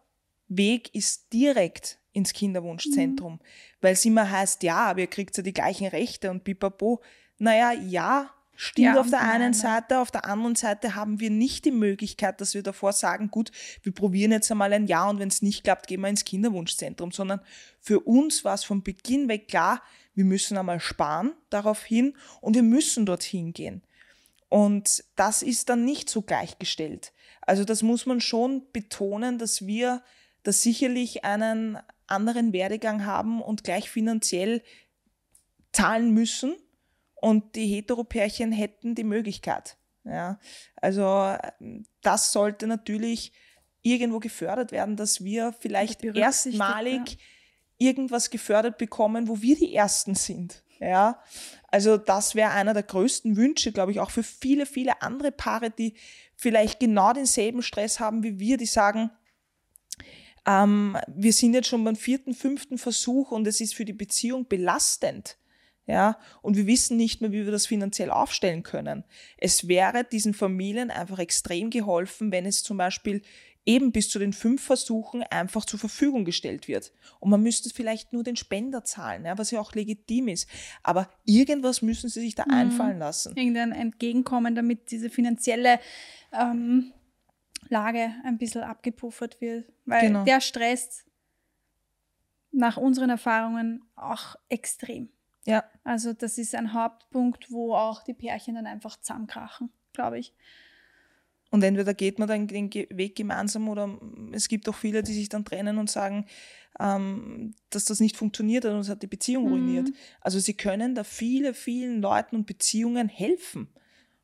[0.48, 3.40] Weg ist direkt ins Kinderwunschzentrum, mhm.
[3.82, 7.02] weil es immer heißt, ja, aber ihr kriegt ja die gleichen Rechte und pipapo.
[7.38, 11.66] Naja, ja, Stimmt ja, auf der einen Seite, auf der anderen Seite haben wir nicht
[11.66, 13.52] die Möglichkeit, dass wir davor sagen, gut,
[13.82, 17.12] wir probieren jetzt einmal ein Jahr und wenn es nicht klappt, gehen wir ins Kinderwunschzentrum,
[17.12, 17.42] sondern
[17.80, 19.82] für uns war es von Beginn weg klar,
[20.14, 23.82] wir müssen einmal sparen darauf hin und wir müssen dorthin gehen.
[24.50, 27.12] Und das ist dann nicht so gleichgestellt.
[27.42, 30.04] Also das muss man schon betonen, dass wir
[30.44, 34.62] da sicherlich einen anderen Werdegang haben und gleich finanziell
[35.72, 36.56] zahlen müssen
[37.24, 39.78] und die Heteropärchen hätten die Möglichkeit.
[40.04, 40.40] Ja,
[40.76, 41.38] also
[42.02, 43.32] das sollte natürlich
[43.82, 47.88] irgendwo gefördert werden, dass wir vielleicht erstmalig ja.
[47.88, 50.64] irgendwas gefördert bekommen, wo wir die Ersten sind.
[50.82, 51.24] Ja,
[51.70, 55.72] also das wäre einer der größten Wünsche, glaube ich, auch für viele, viele andere Paare,
[55.72, 55.94] die
[56.36, 59.12] vielleicht genau denselben Stress haben wie wir, die sagen,
[60.46, 64.46] ähm, wir sind jetzt schon beim vierten, fünften Versuch und es ist für die Beziehung
[64.46, 65.38] belastend.
[65.86, 69.04] Ja, und wir wissen nicht mehr, wie wir das finanziell aufstellen können.
[69.38, 73.22] Es wäre diesen Familien einfach extrem geholfen, wenn es zum Beispiel
[73.66, 76.92] eben bis zu den fünf Versuchen einfach zur Verfügung gestellt wird.
[77.20, 80.50] Und man müsste vielleicht nur den Spender zahlen, ja, was ja auch legitim ist.
[80.84, 82.54] Aber irgendwas müssen sie sich da mhm.
[82.54, 83.36] einfallen lassen.
[83.36, 85.80] Irgendein Entgegenkommen, damit diese finanzielle
[86.32, 86.94] ähm,
[87.70, 89.72] Lage ein bisschen abgepuffert wird.
[89.86, 90.24] Weil genau.
[90.26, 91.06] der stresst
[92.52, 95.10] nach unseren Erfahrungen auch extrem.
[95.46, 95.64] Ja.
[95.84, 100.34] Also das ist ein Hauptpunkt, wo auch die Pärchen dann einfach zusammenkrachen, glaube ich.
[101.52, 104.00] Und entweder geht man dann den Weg gemeinsam oder
[104.32, 106.26] es gibt auch viele, die sich dann trennen und sagen,
[106.80, 109.90] ähm, dass das nicht funktioniert hat und es hat die Beziehung ruiniert.
[109.90, 109.96] Mhm.
[110.22, 113.68] Also sie können da viele, vielen Leuten und Beziehungen helfen.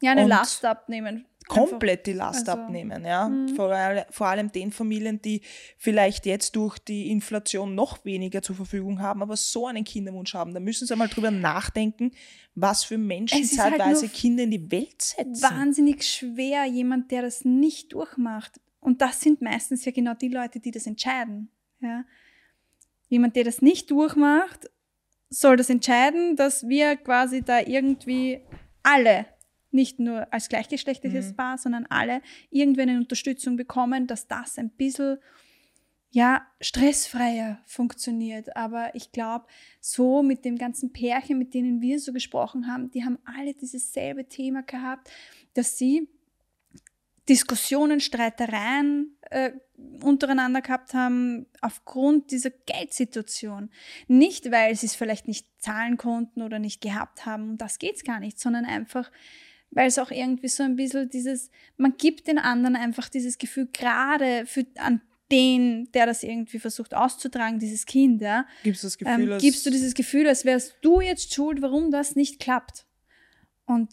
[0.02, 3.04] Ja, eine Last abnehmen komplett die Last also, abnehmen.
[3.04, 3.28] Ja?
[3.28, 3.50] Mhm.
[3.50, 3.76] Vor,
[4.12, 5.42] vor, allem den Familien, die
[5.78, 10.54] vielleicht jetzt durch die Inflation noch weniger zur Verfügung haben, aber so einen Kinderwunsch haben.
[10.54, 12.12] Da müssen sie einmal drüber nachdenken,
[12.56, 15.42] was für Menschen halt zeitweise halt Kinder in die Welt setzen.
[15.42, 18.62] Wahnsinnig schwer, jemand, der das nicht durchmacht.
[18.80, 21.50] Und das sind meistens ja genau die Leute, die das entscheiden.
[21.82, 22.06] Ja?
[23.10, 24.70] Jemand, der das nicht durchmacht,
[25.32, 28.42] soll das entscheiden, dass wir quasi da irgendwie
[28.84, 29.26] alle
[29.72, 31.36] nicht nur als gleichgeschlechtliches mhm.
[31.36, 35.18] Paar, sondern alle irgendwie eine Unterstützung bekommen, dass das ein bisschen
[36.12, 38.56] ja, stressfreier funktioniert.
[38.56, 39.46] Aber ich glaube,
[39.80, 43.94] so mit dem ganzen Pärchen, mit denen wir so gesprochen haben, die haben alle dieses
[43.94, 45.10] selbe Thema gehabt,
[45.54, 46.10] dass sie
[47.28, 49.52] Diskussionen, Streitereien äh,
[50.04, 53.70] untereinander gehabt haben aufgrund dieser Geldsituation.
[54.08, 58.04] Nicht, weil sie es vielleicht nicht zahlen konnten oder nicht gehabt haben, um das geht's
[58.04, 59.12] gar nicht, sondern einfach,
[59.72, 63.68] weil es auch irgendwie so ein bisschen dieses, man gibt den anderen einfach dieses Gefühl,
[63.72, 65.02] gerade für, an
[65.32, 68.48] den, der das irgendwie versucht auszutragen, dieses Kind, ja.
[68.64, 71.92] Gibst du das Gefühl, ähm, gibst du dieses Gefühl, als wärst du jetzt schuld, warum
[71.92, 72.86] das nicht klappt.
[73.66, 73.92] Und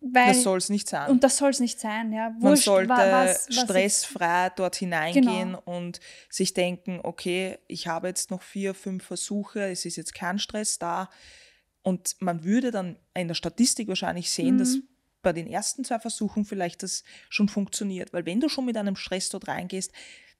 [0.00, 1.10] weil, das soll es nicht sein.
[1.10, 2.34] Und das soll es nicht sein, ja.
[2.38, 5.62] Wurscht, Man sollte was, was stressfrei dort hineingehen genau.
[5.64, 5.98] und
[6.28, 10.78] sich denken, okay, ich habe jetzt noch vier, fünf Versuche, es ist jetzt kein Stress
[10.78, 11.08] da
[11.84, 14.58] und man würde dann in der Statistik wahrscheinlich sehen, mhm.
[14.58, 14.78] dass
[15.22, 18.12] bei den ersten zwei Versuchen vielleicht das schon funktioniert.
[18.12, 19.92] Weil wenn du schon mit einem Stress dort reingehst,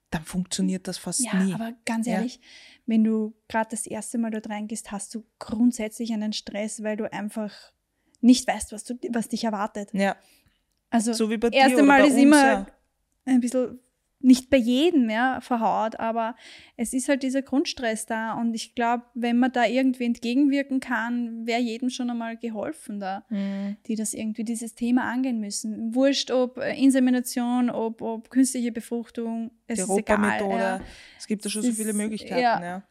[0.09, 1.53] dann funktioniert das fast ja, nie.
[1.53, 2.41] Aber ganz ehrlich, ja.
[2.87, 7.11] wenn du gerade das erste Mal dort reingehst, hast du grundsätzlich einen Stress, weil du
[7.11, 7.51] einfach
[8.21, 9.89] nicht weißt, was, du, was dich erwartet.
[9.93, 10.15] Ja.
[10.89, 12.67] Also so wie bei dir erste Mal ist uns, immer ja.
[13.25, 13.79] ein bisschen
[14.25, 16.35] nicht bei jedem ja, verhaut, aber
[16.77, 21.45] es ist halt dieser Grundstress da und ich glaube, wenn man da irgendwie entgegenwirken kann,
[21.45, 23.77] wäre jedem schon einmal geholfen da, mhm.
[23.85, 25.93] die das irgendwie dieses Thema angehen müssen.
[25.93, 30.49] Wurscht, ob Insemination, ob, ob künstliche Befruchtung, es Die ist egal.
[30.49, 30.81] Ja.
[31.17, 32.61] Es gibt da schon so viele Möglichkeiten, ja.
[32.61, 32.83] ja.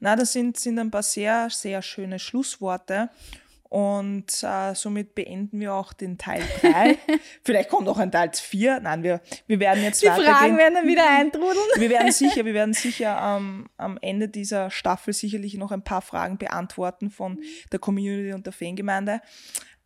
[0.00, 3.10] Na, das sind, sind ein paar sehr, sehr schöne Schlussworte.
[3.72, 6.98] Und äh, somit beenden wir auch den Teil 3.
[7.42, 8.80] Vielleicht kommt noch ein Teil 4.
[8.80, 11.56] Nein, wir, wir werden jetzt Die Fragen werden dann wieder eintrudeln.
[11.76, 16.02] Wir werden sicher, wir werden sicher ähm, am Ende dieser Staffel sicherlich noch ein paar
[16.02, 17.40] Fragen beantworten von
[17.72, 19.22] der Community und der Fangemeinde.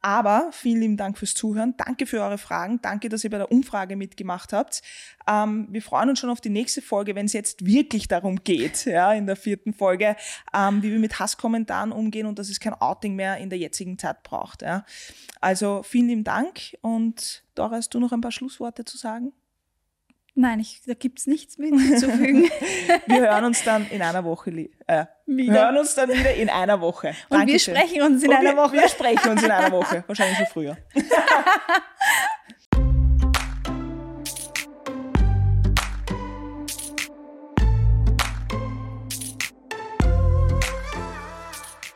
[0.07, 1.74] Aber vielen lieben Dank fürs Zuhören.
[1.76, 2.78] Danke für eure Fragen.
[2.80, 4.80] Danke, dass ihr bei der Umfrage mitgemacht habt.
[5.26, 8.84] Ähm, wir freuen uns schon auf die nächste Folge, wenn es jetzt wirklich darum geht,
[8.86, 10.14] ja, in der vierten Folge,
[10.54, 13.98] ähm, wie wir mit Hasskommentaren umgehen und dass es kein Outing mehr in der jetzigen
[13.98, 14.62] Zeit braucht.
[14.62, 14.84] Ja.
[15.40, 19.32] Also vielen lieben Dank und Dora, hast du noch ein paar Schlussworte zu sagen?
[20.39, 22.51] Nein, ich, da gibt es nichts mehr hinzuzufügen.
[23.07, 24.51] wir hören uns dann in einer Woche.
[24.87, 25.55] Äh, wieder.
[25.55, 27.14] hören uns dann wieder in einer Woche.
[27.30, 27.74] Und Dankeschön.
[27.74, 28.74] wir sprechen uns in Und einer Woche.
[28.74, 30.05] Wir sprechen uns in einer Woche.
[30.07, 30.76] Wahrscheinlich schon früher.